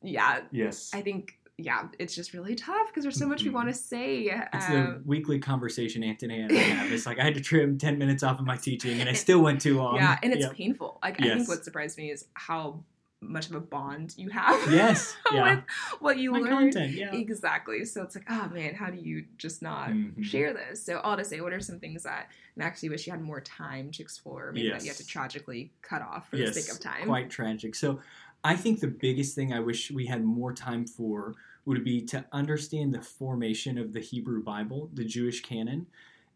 Yeah, 0.02 0.42
Yes. 0.50 0.90
I 0.92 1.00
think, 1.00 1.38
yeah, 1.56 1.86
it's 2.00 2.14
just 2.14 2.32
really 2.34 2.54
tough 2.56 2.88
because 2.88 3.04
there's 3.04 3.18
so 3.18 3.28
much 3.28 3.42
we 3.44 3.50
Mhm. 3.50 3.54
want 3.54 3.68
to 3.68 3.74
say. 3.74 4.22
It's 4.52 4.68
Um, 4.68 4.72
the 4.72 5.02
weekly 5.04 5.38
conversation 5.38 6.02
Antonia 6.02 6.44
and 6.44 6.52
I 6.52 6.60
have. 6.60 6.90
It's 6.92 7.06
like 7.06 7.18
I 7.20 7.22
had 7.24 7.34
to 7.34 7.40
trim 7.40 7.78
10 7.78 7.96
minutes 7.98 8.22
off 8.24 8.40
of 8.40 8.44
my 8.46 8.56
teaching 8.56 9.00
and 9.00 9.08
I 9.08 9.12
still 9.12 9.40
went 9.40 9.60
too 9.60 9.76
long. 9.76 9.96
yeah, 9.96 10.18
and 10.22 10.32
it's 10.32 10.42
Yep. 10.42 10.54
painful. 10.54 10.98
Like, 11.02 11.20
I 11.20 11.34
think 11.34 11.48
what 11.48 11.64
surprised 11.64 11.96
me 11.96 12.10
is 12.10 12.26
how 12.34 12.82
much 13.20 13.48
of 13.48 13.54
a 13.54 13.60
bond 13.60 14.12
you 14.18 14.28
have 14.30 14.60
Yes. 14.70 15.16
Yeah. 15.32 15.54
with 15.54 15.64
what 16.00 16.18
you 16.18 16.32
My 16.32 16.40
learned. 16.40 16.74
Yeah. 16.74 17.14
Exactly. 17.14 17.84
So 17.84 18.02
it's 18.02 18.14
like, 18.16 18.26
oh 18.28 18.48
man, 18.52 18.74
how 18.74 18.90
do 18.90 18.98
you 18.98 19.24
just 19.38 19.62
not 19.62 19.90
Mhm. 19.90 20.22
share 20.24 20.52
this? 20.52 20.84
So 20.84 20.98
all 20.98 21.16
to 21.16 21.24
say, 21.24 21.40
what 21.40 21.52
are 21.52 21.60
some 21.60 21.78
things 21.78 22.02
that 22.02 22.30
Max 22.56 22.82
you 22.82 22.90
wish 22.90 23.06
you 23.06 23.12
had 23.12 23.22
more 23.22 23.40
time 23.40 23.90
to 23.92 24.02
explore? 24.02 24.50
Maybe 24.52 24.68
that 24.70 24.82
you 24.82 24.88
have 24.88 24.98
Yes. 24.98 24.98
to 24.98 25.06
tragically 25.06 25.72
cut 25.82 26.02
off 26.02 26.28
for 26.30 26.36
yes, 26.36 26.52
the 26.54 26.60
sake 26.60 26.72
of 26.74 26.80
time. 26.80 27.06
Quite 27.06 27.30
tragic. 27.30 27.74
So 27.76 28.00
I 28.44 28.56
think 28.56 28.80
the 28.80 28.88
biggest 28.88 29.34
thing 29.34 29.52
I 29.54 29.60
wish 29.60 29.90
we 29.90 30.06
had 30.06 30.22
more 30.22 30.52
time 30.52 30.86
for 30.86 31.34
would 31.64 31.82
be 31.82 32.02
to 32.02 32.24
understand 32.30 32.92
the 32.94 33.00
formation 33.00 33.78
of 33.78 33.94
the 33.94 34.00
Hebrew 34.00 34.42
Bible, 34.42 34.90
the 34.92 35.04
Jewish 35.04 35.40
canon. 35.40 35.86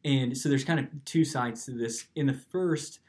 And 0.05 0.37
so 0.37 0.49
there's 0.49 0.65
kind 0.65 0.81
of 0.81 0.87
two 1.05 1.25
sides 1.25 1.67
to 1.67 1.73
this. 1.73 2.07
In 2.17 2.27
the 2.27 2.33
first, 2.33 3.00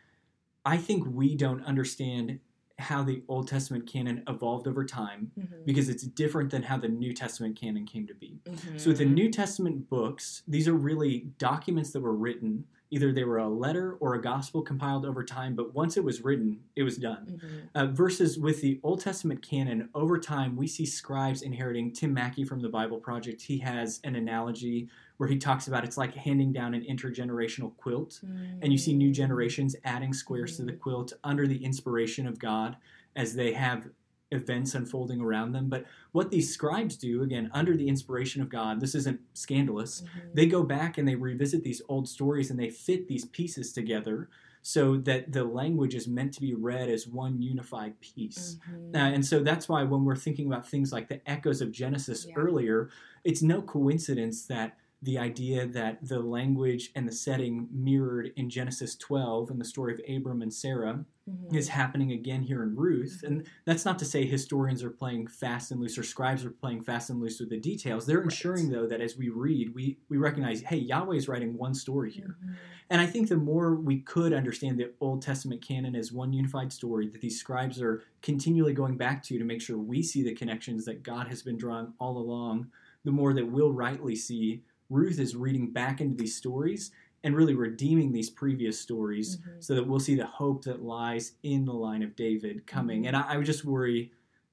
I 0.66 0.76
think 0.76 1.08
we 1.08 1.36
don't 1.36 1.64
understand 1.64 2.40
how 2.78 3.04
the 3.04 3.22
Old 3.30 3.48
Testament 3.48 3.88
canon 3.88 4.24
evolved 4.28 4.68
over 4.68 4.86
time 4.86 5.32
Mhm. 5.38 5.66
because 5.66 5.90
it's 5.90 6.04
different 6.04 6.50
than 6.50 6.64
how 6.64 6.78
the 6.78 6.88
New 6.88 7.14
Testament 7.14 7.56
canon 7.58 7.86
came 7.86 8.08
to 8.08 8.14
be. 8.14 8.40
Mhm. 8.46 8.80
So 8.80 8.92
the 8.94 9.06
New 9.06 9.30
Testament 9.30 9.90
books, 9.90 10.44
these 10.48 10.68
are 10.68 10.74
really 10.74 11.28
documents 11.38 11.92
that 11.92 12.00
were 12.02 12.16
written. 12.16 12.66
Either 12.92 13.12
they 13.12 13.24
were 13.24 13.38
a 13.38 13.48
letter 13.48 13.94
or 14.00 14.16
a 14.16 14.22
gospel 14.22 14.62
compiled 14.64 15.06
over 15.06 15.24
time, 15.24 15.56
but 15.56 15.76
once 15.76 15.96
it 15.96 16.04
was 16.04 16.24
written, 16.24 16.60
it 16.76 16.82
was 16.84 16.98
done. 16.98 17.40
Mhm. 17.44 17.70
Uh, 17.76 17.86
versus 17.88 18.40
with 18.40 18.62
the 18.62 18.80
Old 18.82 19.00
Testament 19.00 19.42
canon, 19.44 19.90
over 19.94 20.18
time 20.18 20.56
we 20.56 20.68
see 20.68 20.86
scribes 20.86 21.42
inheriting. 21.44 21.92
Tim 21.92 22.14
Mackie 22.14 22.44
from 22.44 22.62
the 22.62 22.70
Bible 22.70 23.00
Project, 23.00 23.42
he 23.44 23.60
has 23.60 24.00
an 24.04 24.16
analogy 24.16 24.90
where 25.18 25.30
he 25.30 25.38
talks 25.38 25.68
about 25.68 25.84
it's 25.84 25.98
like 25.98 26.14
handing 26.16 26.52
down 26.52 26.74
an 26.74 26.82
intergenerational 26.84 27.76
quilt, 27.78 28.22
and 28.62 28.72
you 28.72 28.78
see 28.78 28.94
new 28.94 29.12
generations 29.12 29.76
adding 29.84 30.14
squares 30.14 30.58
to 30.58 30.64
the 30.64 30.74
quilt 30.74 31.14
under 31.24 31.46
the 31.46 31.64
inspiration 31.64 32.26
of 32.26 32.40
God 32.40 32.78
as 33.16 33.36
they 33.36 33.54
have 33.54 33.90
events 34.32 34.76
unfolding 34.76 35.22
around 35.22 35.52
them. 35.54 35.70
But 35.70 35.86
what 36.12 36.30
these 36.32 36.54
scribes 36.54 36.96
do, 36.96 37.24
again, 37.24 37.50
under 37.54 37.76
the 37.76 37.88
inspiration 37.88 38.42
of 38.42 38.50
God, 38.50 38.80
this 38.80 38.96
isn't 38.96 39.20
scandalous. 39.34 40.02
Mhm. 40.02 40.34
They 40.36 40.46
go 40.46 40.64
back 40.64 40.98
and 40.98 41.08
they 41.08 41.16
revisit 41.16 41.64
these 41.64 41.82
old 41.90 42.08
stories 42.08 42.52
and 42.52 42.60
they 42.60 42.70
fit 42.70 43.08
these 43.08 43.26
pieces 43.26 43.74
together 43.74 44.30
so 44.62 44.98
that 44.98 45.32
the 45.32 45.44
language 45.44 45.96
is 45.96 46.08
meant 46.08 46.34
to 46.34 46.42
be 46.42 46.54
read 46.54 46.90
as 46.90 47.08
one 47.08 47.42
unified 47.42 48.00
piece. 48.02 48.58
Mhm. 48.70 48.94
Uh, 48.96 48.98
and 49.16 49.26
so 49.26 49.42
that's 49.42 49.70
why 49.70 49.84
when 49.84 50.04
we're 50.04 50.16
thinking 50.16 50.48
about 50.48 50.68
things 50.68 50.92
like 50.92 51.08
the 51.08 51.28
echoes 51.30 51.62
of 51.62 51.72
Genesis 51.72 52.26
Yeah. 52.28 52.36
earlier, 52.36 52.90
it's 53.24 53.42
no 53.42 53.62
coincidence 53.62 54.46
that 54.48 54.78
the 55.02 55.18
idea 55.18 55.66
that 55.66 55.98
the 56.06 56.20
language 56.20 56.92
and 56.94 57.08
the 57.08 57.12
setting 57.12 57.70
mirrored 57.72 58.32
in 58.36 58.50
Genesis 58.50 58.96
12 58.98 59.50
and 59.50 59.60
the 59.60 59.66
story 59.66 59.94
of 59.94 60.02
Abram 60.14 60.42
and 60.42 60.54
Sarah 60.54 61.06
Mhm. 61.30 61.56
is 61.56 61.70
happening 61.70 62.12
again 62.12 62.42
here 62.42 62.64
in 62.64 62.76
Ruth. 62.76 63.24
And 63.24 63.46
that's 63.64 63.86
not 63.86 63.98
to 64.00 64.06
say 64.06 64.26
historians 64.26 64.84
are 64.84 64.90
playing 64.90 65.28
fast 65.28 65.72
and 65.72 65.80
loose 65.80 65.98
or 65.98 66.04
scribes 66.04 66.44
are 66.44 66.50
playing 66.50 66.82
fast 66.84 67.10
and 67.12 67.22
loose 67.22 67.40
with 67.40 67.50
the 67.50 67.60
details. 67.60 68.06
They're 68.06 68.18
Right. 68.18 68.26
ensuring, 68.26 68.72
though, 68.72 68.88
that 68.88 69.00
as 69.00 69.16
we 69.16 69.30
read, 69.30 69.74
we, 69.74 70.00
we 70.10 70.18
recognize, 70.18 70.62
hey, 70.62 70.78
Yahweh's 70.78 71.30
writing 71.30 71.56
one 71.56 71.76
story 71.76 72.12
here. 72.12 72.36
Mhm. 72.44 72.56
And 72.90 73.00
I 73.00 73.06
think 73.06 73.30
the 73.30 73.38
more 73.38 73.76
we 73.76 74.02
could 74.02 74.34
understand 74.34 74.80
the 74.80 74.92
Old 75.00 75.22
Testament 75.22 75.62
canon 75.62 75.96
as 75.96 76.12
one 76.12 76.34
unified 76.34 76.74
story 76.74 77.08
that 77.08 77.22
these 77.22 77.40
scribes 77.40 77.80
are 77.82 78.02
continually 78.22 78.74
going 78.74 78.98
back 78.98 79.24
to 79.24 79.38
to 79.38 79.46
make 79.46 79.62
sure 79.62 79.78
we 79.78 80.02
see 80.04 80.24
the 80.24 80.34
connections 80.36 80.84
that 80.86 81.04
God 81.04 81.28
has 81.28 81.42
been 81.44 81.56
drawing 81.58 81.94
all 82.00 82.18
along, 82.18 82.70
the 83.06 83.12
more 83.12 83.34
that 83.34 83.50
we'll 83.50 83.72
rightly 83.72 84.16
see 84.16 84.64
Ruth 84.90 85.20
is 85.20 85.36
reading 85.36 85.72
back 85.72 86.02
into 86.02 86.16
these 86.16 86.36
stories 86.36 86.92
and 87.24 87.36
really 87.36 87.54
redeeming 87.54 88.12
these 88.12 88.30
previous 88.30 88.80
stories 88.80 89.38
Mhm. 89.38 89.64
so 89.64 89.76
that 89.76 89.86
we'll 89.86 90.00
see 90.00 90.16
the 90.16 90.26
hope 90.26 90.64
that 90.64 90.82
lies 90.84 91.34
in 91.44 91.66
the 91.66 91.74
line 91.74 92.02
of 92.02 92.16
David 92.16 92.66
coming. 92.66 93.04
Mhm. 93.04 93.08
And 93.08 93.18
I, 93.18 93.22
I 93.34 93.38
would 93.38 93.46
just 93.46 93.66
worry 93.66 94.12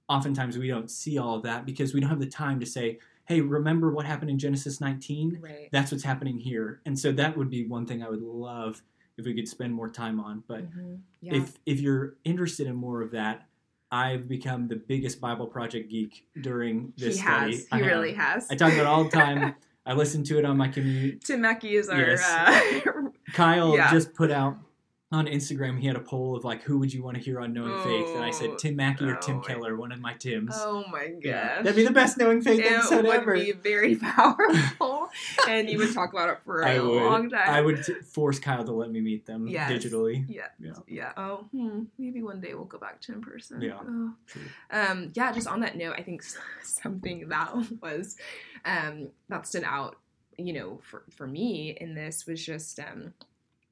oftentimes 0.09 0.59
we 0.59 0.69
don't 0.69 0.91
see 0.91 1.19
all 1.19 1.37
of 1.37 1.43
that 1.45 1.65
because 1.67 1.95
we 1.95 2.01
don't 2.01 2.11
have 2.11 2.21
the 2.21 2.27
time 2.27 2.61
to 2.61 2.67
say, 2.67 2.99
hey, 3.25 3.41
remember 3.41 3.91
what 3.91 4.05
happened 4.07 4.31
in 4.31 4.39
Genesis 4.39 4.81
19? 4.81 5.39
Right. 5.41 5.69
that's 5.73 5.91
what's 5.91 6.05
happening 6.05 6.39
here. 6.39 6.81
And 6.87 6.97
so 6.99 7.11
that 7.13 7.37
would 7.37 7.51
be 7.51 7.67
one 7.67 7.87
thing 7.87 8.03
I 8.03 8.09
would 8.11 8.23
love 8.23 8.83
if 9.17 9.25
we 9.25 9.35
could 9.35 9.49
spend 9.49 9.73
more 9.73 9.89
time 9.89 10.21
on. 10.21 10.45
But 10.47 10.71
Mhm. 10.71 11.01
Yeah. 11.21 11.35
if 11.37 11.59
if 11.67 11.81
you're 11.81 12.17
interested 12.25 12.67
in 12.67 12.77
more 12.77 13.01
of 13.03 13.11
that, 13.13 13.49
I've 13.91 14.29
become 14.29 14.67
the 14.69 14.77
biggest 14.77 15.21
Bible 15.21 15.47
project 15.47 15.89
geek 15.91 16.27
during 16.41 16.93
he 16.97 17.05
this 17.05 17.19
study. 17.21 17.57
He 17.57 17.65
I 17.73 17.79
have. 17.79 17.87
really 17.87 18.13
has. 18.15 18.47
I 18.51 18.55
talk 18.57 18.73
about 18.73 18.81
it 18.83 18.87
all 18.87 19.05
the 19.05 19.11
time. 19.11 19.55
I 19.87 19.93
listened 19.95 20.27
to 20.27 20.39
it 20.39 20.45
on 20.45 20.57
my 20.57 20.69
commute. 20.69 21.23
Tim 21.25 21.41
Mackie 21.43 21.77
is 21.77 21.89
our. 21.89 22.01
Yes. 22.01 22.23
Uh, 22.29 23.09
Kyle 23.33 23.77
Yeah. 23.77 23.91
just 23.93 24.15
put 24.15 24.31
out 24.31 24.57
on 25.13 25.27
Instagram. 25.27 25.79
He 25.79 25.87
had 25.87 25.95
a 25.95 26.01
poll 26.01 26.35
of 26.37 26.45
like, 26.45 26.63
who 26.63 26.79
would 26.81 26.93
you 26.93 27.01
want 27.03 27.17
to 27.17 27.23
hear 27.23 27.39
on 27.41 27.53
Knowing 27.53 27.81
Faith? 27.85 28.09
And 28.17 28.25
I 28.25 28.29
Oh. 28.29 28.33
said 28.33 28.59
Tim 28.59 28.75
Mackie 28.75 29.05
or 29.05 29.17
Oh 29.17 29.21
Tim 29.21 29.41
Keller, 29.41 29.77
one 29.77 29.93
of 29.93 30.01
my 30.01 30.15
Tims. 30.15 30.51
oh 30.57 30.85
my 30.91 31.07
gosh. 31.11 31.21
Yeah. 31.23 31.63
That'd 31.63 31.77
be 31.77 31.85
the 31.85 31.93
best 31.93 32.19
Knowing 32.19 32.43
Faith 32.43 32.59
it 32.59 32.73
episode 32.73 33.05
would 33.05 33.15
ever. 33.15 33.35
be 33.35 33.53
very 33.53 33.95
powerful, 34.41 35.09
and 35.49 35.71
you 35.71 35.79
would 35.79 35.95
talk 35.95 36.13
about 36.13 36.29
it 36.31 36.39
for 36.45 36.63
a 36.63 36.71
I 36.73 36.81
would. 36.81 37.03
long 37.05 37.31
time. 37.31 37.49
I 37.49 37.61
would 37.61 37.85
force 38.07 38.41
Kyle 38.41 38.65
to 38.65 38.73
let 38.73 38.91
me 38.91 39.01
meet 39.01 39.27
them 39.27 39.47
Yes. 39.47 39.71
digitally. 39.71 40.25
Yeah. 40.29 40.49
Yeah. 40.59 40.73
Yeah. 40.89 41.13
Oh, 41.17 41.47
hmm. 41.53 41.85
maybe 41.99 42.21
one 42.23 42.41
day 42.41 42.55
we'll 42.55 42.65
go 42.65 42.79
back 42.79 43.01
to 43.03 43.13
in 43.13 43.21
person. 43.23 43.61
Yeah. 43.61 43.79
Oh. 43.87 44.13
Um. 44.73 45.13
Yeah. 45.15 45.31
Just 45.33 45.47
on 45.47 45.61
that 45.61 45.77
note, 45.77 45.95
I 45.97 46.03
think 46.03 46.25
something 46.65 47.29
that 47.29 47.55
was, 47.81 48.17
um, 48.65 49.11
that 49.29 49.47
stood 49.47 49.63
out, 49.63 49.97
you 50.37 50.53
know, 50.53 50.81
for 50.83 51.05
for 51.17 51.29
me 51.29 51.77
in 51.81 51.95
this 51.95 52.27
was 52.27 52.45
just 52.45 52.81
um, 52.81 53.15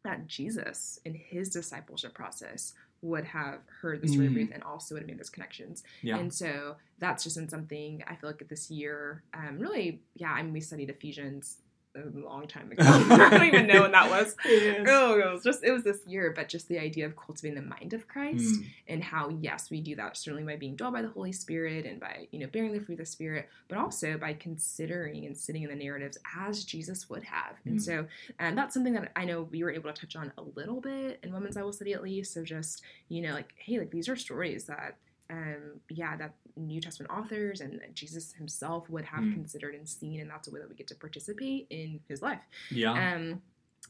that 0.04 0.26
Jesus 0.26 1.00
in 1.04 1.14
his 1.14 1.48
discipleship 1.48 2.14
process 2.14 2.74
would 3.02 3.24
have 3.24 3.60
heard 3.82 4.00
the 4.00 4.08
story 4.08 4.26
of 4.26 4.32
Mm. 4.32 4.36
Ruth 4.36 4.50
and 4.54 4.62
also 4.62 4.94
would 4.94 5.02
have 5.02 5.08
made 5.08 5.18
those 5.18 5.28
connections. 5.28 5.82
Yeah. 6.02 6.18
And 6.18 6.32
so 6.32 6.76
that's 6.98 7.24
just 7.24 7.36
been 7.36 7.48
something 7.48 8.02
I 8.06 8.14
feel 8.14 8.30
like 8.30 8.46
this 8.48 8.70
year, 8.70 9.22
um, 9.34 9.58
really, 9.58 10.00
yeah, 10.14 10.32
I 10.32 10.42
mean, 10.42 10.54
we 10.54 10.60
studied 10.60 10.88
Ephesians 10.88 11.58
a 11.96 12.18
long 12.18 12.46
time 12.46 12.70
ago. 12.72 12.83
I 12.85 13.30
don't 13.30 13.46
even 13.46 13.66
know 13.66 13.83
when 13.83 13.92
that 13.92 14.11
was. 14.11 14.35
Oh, 14.46 15.18
it 15.18 15.33
was 15.33 15.42
just 15.44 15.62
it 15.64 15.70
was 15.72 15.85
this 15.85 16.00
year, 16.07 16.33
but 16.35 16.48
just 16.48 16.68
the 16.68 16.78
idea 16.78 17.07
of 17.07 17.16
cultivating 17.16 17.54
the 17.62 17.68
mind 17.68 17.92
of 17.92 18.09
Christ 18.09 18.35
Mm. 18.61 18.64
and 18.88 19.04
how 19.04 19.28
yes, 19.28 19.70
we 19.70 19.80
do 19.80 19.94
that 19.96 20.16
certainly 20.16 20.44
by 20.44 20.57
being 20.57 20.76
dwelled 20.76 20.94
by 20.94 21.02
the 21.02 21.09
Holy 21.09 21.33
Spirit 21.33 21.87
and 21.87 22.00
by 22.00 22.26
you 22.33 22.38
know 22.40 22.46
bearing 22.48 22.72
the 22.72 22.80
fruit 22.80 22.94
of 22.94 22.98
the 23.07 23.07
Spirit, 23.07 23.48
but 23.68 23.78
also 23.78 24.18
by 24.18 24.33
considering 24.35 25.24
and 25.26 25.37
sitting 25.37 25.62
in 25.62 25.68
the 25.70 25.76
narratives 25.76 26.18
as 26.37 26.64
Jesus 26.64 27.09
would 27.09 27.22
have. 27.24 27.57
And 27.64 27.78
Mm. 27.78 27.83
so, 27.83 28.07
and 28.38 28.57
that's 28.59 28.74
something 28.74 28.94
that 28.94 29.12
I 29.16 29.24
know 29.24 29.42
we 29.42 29.62
were 29.62 29.70
able 29.70 29.92
to 29.92 30.00
touch 30.00 30.16
on 30.16 30.33
a 30.38 30.42
little 30.42 30.80
bit 30.80 31.20
in 31.22 31.33
Women's 31.33 31.54
Bible 31.57 31.72
Study 31.72 31.92
at 31.92 32.02
least. 32.02 32.33
So 32.35 32.42
just 32.44 32.83
you 33.09 33.22
know 33.22 33.33
like 33.35 33.52
hey, 33.57 33.78
like 33.78 33.90
these 33.90 34.09
are 34.09 34.16
stories 34.16 34.64
that 34.64 34.96
um 35.30 35.80
yeah 35.90 36.16
that 36.16 36.34
New 36.56 36.80
Testament 36.80 37.10
authors 37.10 37.60
and 37.60 37.80
Jesus 37.94 38.32
himself 38.34 38.88
would 38.90 39.04
have 39.06 39.24
Mm. 39.24 39.32
considered 39.34 39.74
and 39.74 39.88
seen, 39.88 40.20
and 40.20 40.30
that's 40.30 40.46
a 40.48 40.50
way 40.50 40.60
that 40.60 40.68
we 40.68 40.74
get 40.76 40.87
to 40.88 40.94
participate 40.94 41.66
in 41.70 42.00
his 42.08 42.22
life. 42.22 42.40
Yeah. 42.70 42.92
Um, 42.92 43.42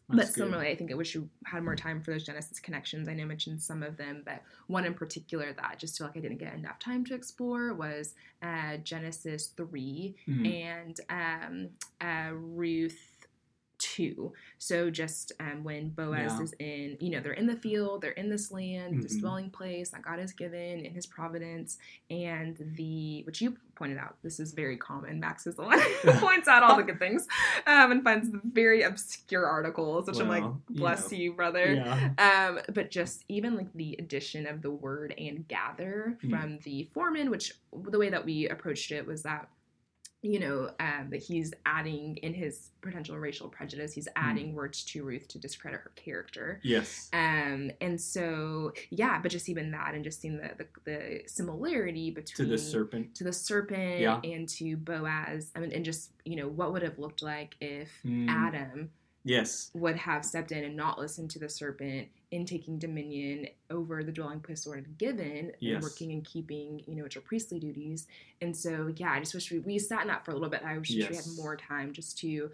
but 0.09 0.16
that's 0.18 0.31
good. 0.33 0.42
similarly, 0.44 0.70
I 0.70 0.77
think 0.77 0.90
I 0.90 0.94
wish 0.94 1.14
you 1.14 1.31
had 1.47 1.62
more 1.62 1.77
time 1.77 2.03
for 2.03 2.11
those 2.11 2.25
Genesis 2.25 2.59
connections. 2.61 3.09
I 3.09 3.14
know 3.14 3.23
I 3.23 3.27
mentioned 3.27 3.62
some 3.62 3.83
of 3.83 3.97
them, 3.97 4.23
but 4.25 4.42
one 4.66 4.85
in 4.85 4.92
particular 4.94 5.53
that 5.53 5.64
I 5.64 5.77
just 5.77 5.97
feel 5.97 6.07
like 6.07 6.16
I 6.16 6.20
didn't 6.20 6.38
get 6.38 6.53
enough 6.55 6.79
time 6.79 7.05
to 7.07 7.14
explore 7.14 7.73
was 7.75 8.14
uh, 8.42 8.77
Genesis 8.79 9.49
3 9.57 10.14
Mm. 10.29 10.55
and 10.62 11.01
um, 11.11 11.68
uh, 12.01 12.33
Ruth 12.35 13.13
2. 13.79 14.33
So 14.59 14.91
just 14.91 15.33
um, 15.41 15.65
when 15.65 15.91
Boaz 15.91 16.35
Yeah. 16.39 16.43
is 16.45 16.53
in, 16.59 16.97
you 17.01 17.11
know, 17.11 17.21
they're 17.21 17.33
in 17.33 17.47
the 17.47 17.57
field, 17.57 18.01
they're 18.03 18.13
in 18.13 18.31
this 18.31 18.51
land, 18.53 19.03
this 19.03 19.17
Mhm. 19.17 19.21
dwelling 19.21 19.51
place 19.51 19.91
that 19.91 20.03
God 20.03 20.19
has 20.19 20.33
given 20.33 20.85
in 20.85 20.93
his 20.95 21.07
providence, 21.07 21.79
and 22.11 22.57
the, 22.77 23.23
which 23.25 23.41
you 23.41 23.57
pointed 23.75 23.99
out, 23.99 24.17
this 24.23 24.39
is 24.39 24.53
very 24.53 24.77
common. 24.77 25.19
Max 25.19 25.47
is 25.47 25.57
the 25.57 25.63
one 25.63 25.79
who 26.03 26.13
points 26.21 26.47
out 26.47 26.63
all 26.63 26.77
the 26.77 26.83
good 26.85 26.99
things 27.01 27.27
um, 27.67 27.91
and 27.91 28.05
finds 28.05 28.31
the 28.31 28.41
very 28.45 28.83
obscure 28.83 29.47
articles, 29.47 30.07
which 30.07 30.21
I'm 30.21 30.29
like, 30.29 30.45
Well, 30.45 30.63
you 30.69 30.79
bless 30.81 31.11
know. 31.11 31.19
you, 31.19 31.33
brother. 31.33 31.75
Yeah. 31.75 32.11
Um, 32.49 32.61
but 32.73 32.91
just 32.91 33.25
even 33.29 33.57
like 33.57 33.73
the 33.75 33.97
addition 33.99 34.47
of 34.47 34.63
the 34.63 34.71
word 34.71 35.13
and 35.19 35.47
gather 35.49 36.19
Mm. 36.23 36.31
from 36.31 36.59
the 36.61 36.89
foreman, 36.95 37.31
which 37.31 37.53
the 37.73 37.99
way 37.99 38.11
that 38.11 38.25
we 38.25 38.49
approached 38.49 38.93
it 38.93 39.05
was 39.07 39.23
that 39.25 39.49
you 40.25 40.41
know, 40.41 40.71
um, 40.81 41.09
that 41.11 41.23
he's 41.23 41.53
adding 41.67 42.17
in 42.17 42.33
his 42.33 42.71
potential 42.81 43.19
racial 43.19 43.49
prejudice, 43.51 43.93
he's 43.93 44.09
Hmm. 44.17 44.31
adding 44.31 44.55
words 44.55 44.83
to 44.85 45.05
Ruth 45.05 45.29
to 45.29 45.39
discredit 45.39 45.81
her 45.81 45.93
character. 45.97 46.61
Yes. 46.63 47.11
Um, 47.13 47.71
and 47.83 48.01
so 48.01 48.73
yeah, 48.91 49.21
but 49.21 49.31
just 49.31 49.51
even 49.51 49.71
that, 49.73 49.95
and 49.95 50.03
just 50.03 50.21
seeing 50.23 50.39
the 50.39 50.51
the, 50.57 50.67
the 50.85 51.23
similarity 51.29 52.11
To 52.11 52.15
between 52.23 52.49
the 52.49 52.57
serpent. 52.59 53.15
to 53.17 53.25
the 53.25 53.33
serpent 53.35 54.01
Yeah. 54.01 54.21
and 54.25 54.49
to 54.49 54.77
Boaz, 54.79 55.53
I 55.55 55.61
mean, 55.61 55.73
and 55.73 55.85
just 55.85 56.13
you 56.25 56.37
know 56.37 56.49
what 56.49 56.73
would 56.73 56.83
have 56.83 56.99
looked 56.99 57.21
like 57.23 57.55
if 57.61 57.91
Mm. 58.05 58.29
Adam 58.31 58.91
Yes. 59.25 59.71
would 59.75 59.97
have 59.97 60.25
stepped 60.25 60.53
in 60.53 60.65
and 60.65 60.77
not 60.77 60.99
listened 60.99 61.31
to 61.31 61.39
the 61.39 61.49
serpent 61.49 62.09
in 62.31 62.45
taking 62.45 62.79
dominion 62.79 63.47
over 63.71 64.05
the 64.05 64.13
dwelling 64.13 64.41
place 64.41 64.67
Lord 64.67 64.81
had 64.81 64.99
given 64.99 65.53
Yes. 65.61 65.77
and 65.77 65.83
working 65.83 66.13
and 66.13 66.25
keeping, 66.25 66.83
you 66.87 66.95
know, 66.95 67.05
which 67.05 67.17
are 67.17 67.21
priestly 67.23 67.59
duties. 67.59 68.07
And 68.43 68.55
so, 68.55 68.93
yeah, 68.97 69.13
I 69.13 69.21
just 69.21 69.33
wish 69.33 69.51
we, 69.51 69.61
we 69.61 69.79
sat 69.79 70.03
in 70.03 70.09
that 70.09 70.25
for 70.25 70.33
a 70.33 70.35
little 70.35 70.51
bit. 70.51 70.63
I 70.63 70.77
wish 70.77 70.91
we 70.91 71.03
had 71.03 71.25
more 71.37 71.57
time 71.57 71.93
just 71.93 72.19
to 72.19 72.51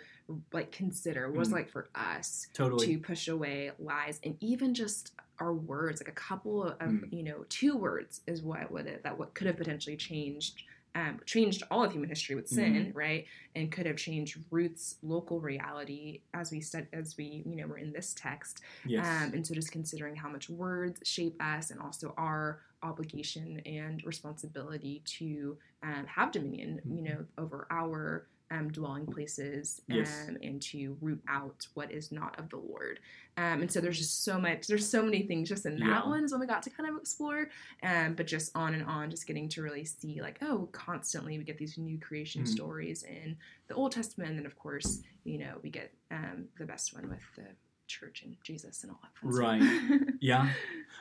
like 0.52 0.70
consider 0.70 1.30
what 1.30 1.40
it's 1.40 1.50
Mm. 1.50 1.54
like 1.54 1.68
for 1.70 1.88
us 1.94 2.46
Totally. 2.54 2.86
to 2.86 2.98
push 2.98 3.26
away 3.28 3.72
lies 3.80 4.20
and 4.22 4.36
even 4.40 4.72
just 4.74 5.12
our 5.40 5.54
words, 5.54 6.00
like 6.00 6.08
a 6.08 6.12
couple 6.12 6.64
of, 6.64 6.78
Mm. 6.78 7.12
you 7.12 7.22
know, 7.24 7.44
two 7.48 7.76
words 7.76 8.20
is 8.26 8.42
what 8.42 8.70
would 8.70 8.86
it, 8.86 9.02
that 9.02 9.18
what 9.18 9.34
could 9.34 9.46
have 9.48 9.56
potentially 9.56 9.96
changed 9.96 10.62
um, 10.94 11.20
changed 11.26 11.62
all 11.70 11.84
of 11.84 11.92
human 11.92 12.08
history 12.08 12.34
with 12.36 12.48
sin, 12.48 12.74
Mm-hmm. 12.74 12.98
right? 12.98 13.26
And 13.54 13.70
could 13.70 13.86
have 13.86 13.96
changed 13.96 14.38
Ruth's 14.50 14.96
local 15.02 15.40
reality 15.40 16.22
as 16.34 16.50
we 16.50 16.60
said, 16.60 16.86
as 16.92 17.16
we 17.16 17.42
you 17.46 17.56
know 17.56 17.66
were 17.66 17.78
in 17.78 17.92
this 17.92 18.14
text. 18.14 18.60
yes. 18.84 19.06
Um, 19.06 19.32
and 19.34 19.46
so 19.46 19.54
just 19.54 19.72
considering 19.72 20.16
how 20.16 20.28
much 20.28 20.48
words 20.50 21.00
shape 21.04 21.40
us 21.42 21.70
and 21.70 21.80
also 21.80 22.14
our 22.16 22.60
obligation 22.82 23.60
and 23.66 24.02
responsibility 24.04 25.02
to 25.04 25.56
um, 25.82 26.06
have 26.06 26.32
dominion, 26.32 26.80
you 26.88 27.02
know, 27.02 27.24
over 27.38 27.66
our 27.70 28.26
um, 28.50 28.68
dwelling 28.70 29.06
places 29.06 29.80
um, 29.90 29.96
Yes. 29.96 30.26
and 30.42 30.60
to 30.62 30.96
root 31.00 31.20
out 31.28 31.66
what 31.74 31.90
is 31.92 32.10
not 32.10 32.38
of 32.38 32.48
the 32.50 32.56
Lord. 32.56 32.98
Um, 33.36 33.62
and 33.62 33.70
so 33.70 33.80
there's 33.80 33.98
just 33.98 34.24
so 34.24 34.40
much, 34.40 34.66
there's 34.66 34.88
so 34.88 35.02
many 35.02 35.22
things 35.22 35.48
just 35.48 35.66
in 35.66 35.78
that 35.78 35.86
Yeah. 35.86 36.06
one 36.08 36.24
is 36.24 36.32
when 36.32 36.40
we 36.40 36.46
got 36.46 36.62
to 36.64 36.70
kind 36.70 36.88
of 36.88 36.96
explore, 36.96 37.48
um, 37.82 38.14
but 38.14 38.26
just 38.26 38.50
on 38.56 38.74
and 38.74 38.84
on, 38.84 39.10
just 39.10 39.26
getting 39.26 39.48
to 39.50 39.62
really 39.62 39.84
see 39.84 40.20
like, 40.20 40.38
oh, 40.42 40.68
constantly 40.72 41.38
we 41.38 41.44
get 41.44 41.58
these 41.58 41.78
new 41.78 41.98
creation 41.98 42.42
Mhm. 42.42 42.48
stories 42.48 43.02
in 43.04 43.36
the 43.68 43.74
Old 43.74 43.92
Testament. 43.92 44.36
And 44.36 44.46
of 44.46 44.56
course, 44.56 45.00
you 45.24 45.38
know, 45.38 45.58
we 45.62 45.70
get 45.70 45.92
um, 46.10 46.48
the 46.58 46.66
best 46.66 46.92
one 46.92 47.08
with 47.08 47.22
the 47.36 47.46
church 47.86 48.22
and 48.24 48.36
Jesus 48.42 48.82
and 48.82 48.90
all 48.92 48.98
that 49.02 49.16
fun 49.16 49.30
Right. 49.30 49.62
stuff. 49.62 50.08
Yeah. 50.20 50.52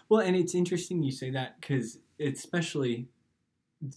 Well, 0.08 0.22
and 0.22 0.36
it's 0.36 0.56
interesting 0.56 1.04
you 1.04 1.12
say 1.12 1.30
that 1.32 1.60
because 1.60 1.98
especially 2.20 3.08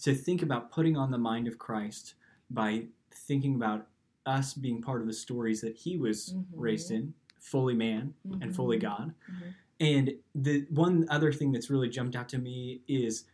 to 0.02 0.14
think 0.14 0.42
about 0.42 0.70
putting 0.72 0.96
on 0.96 1.10
the 1.10 1.18
mind 1.18 1.46
of 1.48 1.58
Christ 1.58 2.14
by 2.50 2.86
thinking 3.14 3.54
about 3.54 3.86
us 4.26 4.54
being 4.54 4.80
part 4.80 5.00
of 5.00 5.06
the 5.06 5.12
stories 5.12 5.60
that 5.60 5.76
he 5.76 5.96
was 5.96 6.34
Mhm. 6.34 6.44
raised 6.52 6.90
in, 6.90 7.14
fully 7.38 7.74
man 7.74 8.14
and 8.40 8.54
fully 8.54 8.76
Mhm. 8.76 8.80
God. 8.82 9.14
Mhm. 9.30 9.54
And 9.80 10.14
the 10.34 10.66
one 10.70 11.06
other 11.08 11.32
thing 11.32 11.50
that's 11.50 11.70
really 11.70 11.88
jumped 11.88 12.14
out 12.14 12.28
to 12.30 12.38
me 12.38 12.82
is 12.86 13.24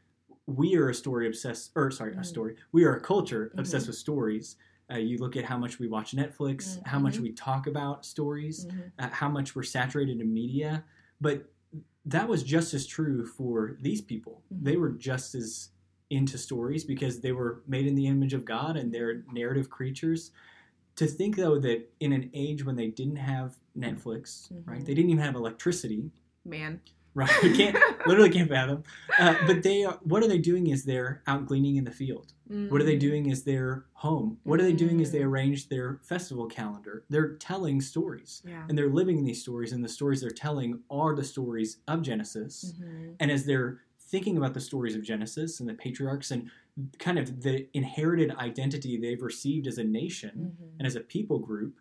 we 0.47 0.77
are 0.77 0.89
a 0.89 0.95
story 0.95 1.27
obsessed, 1.27 1.73
or 1.75 1.91
sorry, 1.91 2.15
a 2.15 2.17
Mhm. 2.21 2.25
story. 2.25 2.57
We 2.73 2.85
are 2.85 2.95
a 2.97 3.01
culture 3.01 3.51
Mhm. 3.55 3.59
obsessed 3.61 3.87
with 3.87 3.97
stories. 3.97 4.57
Uh, 4.91 4.97
you 4.97 5.19
look 5.19 5.37
at 5.37 5.45
how 5.45 5.59
much 5.59 5.79
we 5.79 5.89
watch 5.89 6.13
Netflix, 6.17 6.83
how 6.87 6.99
much 6.99 7.19
we 7.21 7.33
talk 7.33 7.67
about 7.67 8.07
stories, 8.07 8.67
uh, 8.99 9.09
how 9.11 9.29
much 9.29 9.55
we're 9.55 9.63
saturated 9.63 10.21
in 10.23 10.33
media. 10.33 10.85
But 11.21 11.53
that 12.07 12.27
was 12.27 12.43
just 12.43 12.73
as 12.73 12.87
true 12.87 13.27
for 13.27 13.77
these 13.83 14.01
people. 14.01 14.43
They 14.51 14.79
were 14.79 14.89
just 14.89 15.35
as 15.35 15.69
into 16.11 16.39
stories 16.39 16.85
because 16.85 17.21
they 17.21 17.33
were 17.33 17.63
made 17.67 17.87
in 17.87 17.95
the 17.95 18.07
image 18.07 18.33
of 18.35 18.45
God 18.45 18.77
and 18.77 18.93
they're 18.93 19.23
narrative 19.33 19.69
creatures. 19.71 20.31
To 20.97 21.07
think 21.07 21.37
though 21.37 21.59
that 21.61 21.89
in 22.01 22.13
an 22.13 22.31
age 22.35 22.65
when 22.65 22.77
they 22.77 22.89
didn't 22.89 23.17
have 23.17 23.57
Netflix, 23.77 24.51
right? 24.65 24.81
Mhm. 24.81 24.87
They 24.87 24.95
didn't 24.95 25.11
even 25.11 25.23
have 25.23 25.37
electricity, 25.37 26.11
Man. 26.45 26.81
right? 27.15 27.31
Can't 27.55 27.77
literally 28.07 28.31
can't 28.31 28.49
fathom. 28.49 28.83
Uh, 29.19 29.35
but 29.47 29.63
they 29.63 29.85
are, 29.85 29.99
what 30.03 30.23
are 30.25 30.29
they 30.29 30.39
doing? 30.39 30.67
Is 30.69 30.85
they're 30.85 31.23
out 31.29 31.47
gleaning 31.47 31.77
in 31.77 31.85
the 31.85 31.91
field. 31.93 32.33
What 32.49 32.81
are 32.81 32.85
they 32.85 32.97
doing? 32.97 33.27
Is 33.29 33.43
they're 33.45 33.85
home. 33.93 34.39
What 34.45 34.59
are 34.59 34.63
they 34.63 34.73
doing? 34.73 35.01
Is 35.01 35.13
they 35.13 35.23
arrange 35.23 35.69
their 35.69 36.01
festival 36.03 36.47
calendar. 36.47 37.05
They're 37.11 37.35
telling 37.35 37.83
stories 37.83 38.43
Yeah. 38.47 38.65
and 38.69 38.77
they're 38.79 38.89
living 38.89 39.23
these 39.23 39.43
stories 39.43 39.73
and 39.73 39.85
the 39.85 39.89
stories 39.89 40.23
they're 40.23 40.31
telling 40.31 40.81
are 40.91 41.15
the 41.15 41.25
stories 41.25 41.77
of 41.87 42.01
genesis 42.01 42.73
Mhm. 42.81 43.17
and 43.21 43.31
as 43.31 43.45
they're 43.45 43.83
thinking 44.09 44.37
about 44.37 44.55
the 44.55 44.61
stories 44.61 44.95
of 44.97 45.03
genesis 45.03 45.61
and 45.61 45.69
the 45.69 45.75
patriarchs 45.75 46.31
and 46.31 46.51
kind 46.99 47.19
of 47.19 47.43
the 47.43 47.67
inherited 47.75 48.31
identity 48.37 48.97
they've 48.97 49.23
received 49.23 49.67
as 49.67 49.79
a 49.79 49.85
nation 49.85 50.57
Mhm. 50.61 50.69
and 50.79 50.87
as 50.87 50.97
a 50.97 51.01
people 51.01 51.39
group 51.39 51.79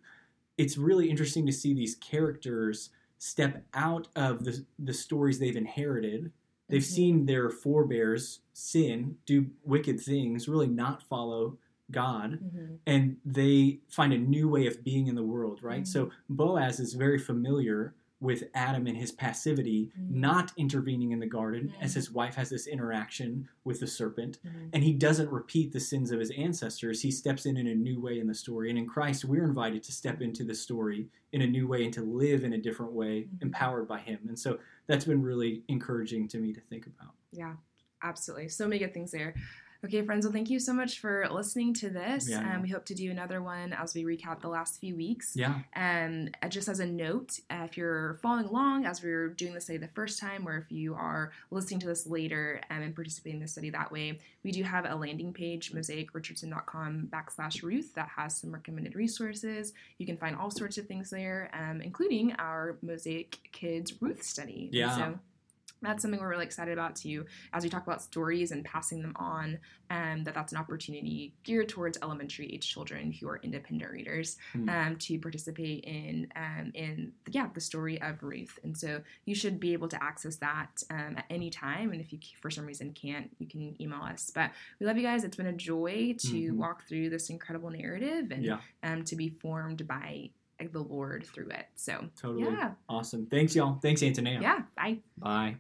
it's 0.58 0.78
really 0.78 1.10
interesting 1.10 1.46
to 1.46 1.52
see 1.54 1.74
these 1.74 1.96
characters 1.96 2.90
step 3.20 3.64
out 3.74 4.08
of 4.16 4.44
the, 4.44 4.66
the 4.80 4.94
stories 4.94 5.40
they've 5.40 5.56
inherited 5.56 6.32
they've 6.70 6.82
Mhm. 6.82 6.96
seen 7.00 7.26
their 7.26 7.50
forebears 7.50 8.42
sin 8.54 9.18
do 9.26 9.48
wicked 9.64 10.00
things 10.00 10.48
really 10.48 10.68
not 10.68 11.02
follow 11.04 11.58
god 11.90 12.40
Mhm. 12.44 12.78
and 12.86 13.18
they 13.24 13.80
find 13.88 14.12
a 14.14 14.18
new 14.18 14.50
way 14.50 14.68
of 14.68 14.84
being 14.84 15.08
in 15.08 15.16
the 15.16 15.24
world, 15.24 15.64
right? 15.64 15.84
Mm. 15.84 15.88
So 15.88 16.10
Boaz 16.30 16.82
is 16.82 16.94
very 16.96 17.18
familiar 17.18 17.94
with 18.20 18.46
Adam 18.56 18.88
and 18.88 18.98
his 18.98 19.12
passivity, 19.12 19.92
Mm. 20.00 20.10
not 20.12 20.52
intervening 20.58 21.12
in 21.12 21.20
the 21.20 21.28
garden 21.28 21.72
as 21.80 21.92
Mm. 21.92 21.96
his 21.96 22.12
wife 22.12 22.34
has 22.36 22.50
this 22.50 22.66
interaction 22.66 23.48
with 23.64 23.80
the 23.80 23.86
serpent. 23.88 24.40
Mhm. 24.44 24.70
And 24.74 24.84
he 24.84 24.94
doesn't 24.94 25.30
repeat 25.32 25.72
the 25.72 25.80
sins 25.80 26.12
of 26.12 26.20
his 26.20 26.32
ancestors. 26.32 27.02
He 27.04 27.12
steps 27.12 27.46
in 27.46 27.58
in 27.58 27.68
a 27.68 27.76
new 27.76 28.00
way 28.00 28.20
in 28.20 28.26
the 28.28 28.34
story. 28.34 28.70
And 28.70 28.80
in 28.80 28.88
Christ, 28.88 29.24
we're 29.26 29.44
invited 29.46 29.84
to 29.84 29.92
step 29.92 30.20
into 30.22 30.44
the 30.44 30.56
story 30.56 31.10
in 31.32 31.42
a 31.44 31.48
new 31.48 31.68
way 31.68 31.84
and 31.86 31.94
to 31.94 32.02
live 32.02 32.44
in 32.44 32.54
a 32.54 32.58
different 32.58 32.94
way, 32.94 33.26
Mhm. 33.26 33.42
empowered 33.44 33.88
by 33.88 34.00
him. 34.00 34.20
And 34.28 34.40
so 34.40 34.60
that's 34.88 35.06
been 35.06 35.22
really 35.22 35.64
encouraging 35.68 36.28
to 36.30 36.40
me 36.40 36.54
to 36.54 36.62
think 36.62 36.88
about. 36.88 37.14
Yeah, 37.32 37.58
absolutely. 38.02 38.50
So 38.50 38.68
many 38.68 38.80
good 38.80 38.94
things 38.96 39.12
there. 39.12 39.36
Okay, 39.86 40.04
friends, 40.04 40.26
well, 40.26 40.34
thank 40.34 40.50
you 40.50 40.60
so 40.60 40.74
much 40.74 41.00
for 41.00 41.28
listening 41.30 41.74
to 41.76 41.90
this. 41.90 42.30
Yeah, 42.30 42.56
um, 42.56 42.62
we 42.62 42.70
hope 42.70 42.86
to 42.86 42.96
do 42.96 43.12
another 43.12 43.42
one 43.42 43.74
as 43.74 43.94
we 43.94 44.04
recap 44.04 44.42
the 44.42 44.48
last 44.48 44.80
few 44.80 44.96
weeks. 44.96 45.34
Yeah. 45.36 45.60
Um, 45.76 46.30
uh, 46.42 46.50
just 46.50 46.68
as 46.68 46.80
a 46.80 46.86
note, 46.86 47.40
uh, 47.50 47.64
if 47.66 47.78
you're 47.78 48.16
following 48.22 48.46
along 48.46 48.86
as 48.86 49.04
we 49.04 49.12
are 49.12 49.30
doing 49.30 49.54
the 49.54 49.62
study 49.62 49.78
the 49.78 49.88
first 49.90 50.20
time, 50.20 50.48
or 50.48 50.58
if 50.58 50.72
you 50.72 50.96
are 50.96 51.32
listening 51.52 51.80
to 51.82 51.88
this 51.88 52.08
later 52.08 52.62
um, 52.70 52.82
and 52.82 52.96
participating 52.96 53.38
in 53.38 53.44
the 53.44 53.48
study 53.48 53.70
that 53.70 53.92
way, 53.92 54.20
we 54.44 54.52
do 54.52 54.64
have 54.64 54.86
a 54.86 54.96
landing 54.96 55.32
page, 55.32 55.72
mosaicrichardson.com 55.72 57.10
backslash 57.12 57.62
Ruth, 57.62 57.94
that 57.94 58.10
has 58.10 58.38
some 58.38 58.52
recommended 58.52 58.96
resources. 58.96 59.74
You 60.00 60.06
can 60.06 60.18
find 60.18 60.36
all 60.36 60.50
sorts 60.50 60.78
of 60.78 60.88
things 60.88 61.10
there, 61.10 61.52
um, 61.54 61.82
including 61.82 62.34
our 62.34 62.78
Mosaic 62.82 63.38
Kids 63.52 63.94
Ruth 64.02 64.24
study. 64.24 64.70
Yeah. 64.72 64.96
so 64.96 65.20
that's 65.82 66.02
something 66.02 66.20
we're 66.20 66.30
really 66.30 66.46
excited 66.46 66.74
about 66.74 66.96
too 66.96 67.26
as 67.54 67.64
we 67.64 67.70
talk 67.70 67.86
about 67.86 68.02
stories 68.02 68.52
and 68.52 68.64
passing 68.66 69.02
them 69.02 69.14
on 69.18 69.60
um, 69.90 70.24
that 70.24 70.34
that's 70.34 70.52
an 70.52 70.58
opportunity 70.58 71.34
geared 71.44 71.70
towards 71.70 71.98
elementary 72.02 72.52
age 72.54 72.68
children 72.68 73.12
who 73.12 73.28
are 73.28 73.38
independent 73.44 73.92
readers 73.92 74.38
Hmm. 74.54 74.70
um, 74.70 74.96
to 74.98 75.18
participate 75.20 75.84
in 75.86 76.28
um, 76.36 76.72
in 76.74 77.12
yeah 77.30 77.48
the 77.54 77.62
story 77.62 78.02
of 78.02 78.22
ruth 78.24 78.58
and 78.64 78.78
so 78.78 79.02
you 79.26 79.36
should 79.36 79.60
be 79.60 79.74
able 79.74 79.88
to 79.90 80.04
access 80.04 80.36
that 80.38 80.84
um, 80.90 81.16
at 81.18 81.26
any 81.30 81.50
time 81.50 81.92
and 81.92 82.02
if 82.02 82.12
you 82.12 82.20
for 82.42 82.50
some 82.50 82.66
reason 82.66 82.92
can't 82.94 83.30
you 83.40 83.48
can 83.48 83.80
email 83.82 84.02
us 84.02 84.32
but 84.34 84.52
we 84.80 84.86
love 84.86 84.98
you 84.98 85.04
guys 85.04 85.24
it's 85.24 85.38
been 85.38 85.48
a 85.48 85.54
joy 85.54 86.16
to 86.20 86.28
Mhm. 86.54 86.56
walk 86.56 86.84
through 86.88 87.10
this 87.10 87.30
incredible 87.30 87.70
narrative 87.70 88.32
and 88.32 88.44
Yeah. 88.44 88.60
um, 88.84 89.04
to 89.06 89.16
be 89.16 89.30
formed 89.30 89.88
by 89.88 90.32
the 90.72 90.80
lord 90.80 91.24
through 91.26 91.50
it 91.50 91.68
so 91.76 92.10
Totally. 92.20 92.44
yeah 92.46 92.72
Awesome. 92.90 93.28
Thanks, 93.28 93.56
y'all. 93.56 93.76
Thanks, 93.80 94.02
Antonia. 94.02 94.40
yeah 94.42 94.62
bye 94.76 94.98
Bye. 95.18 95.58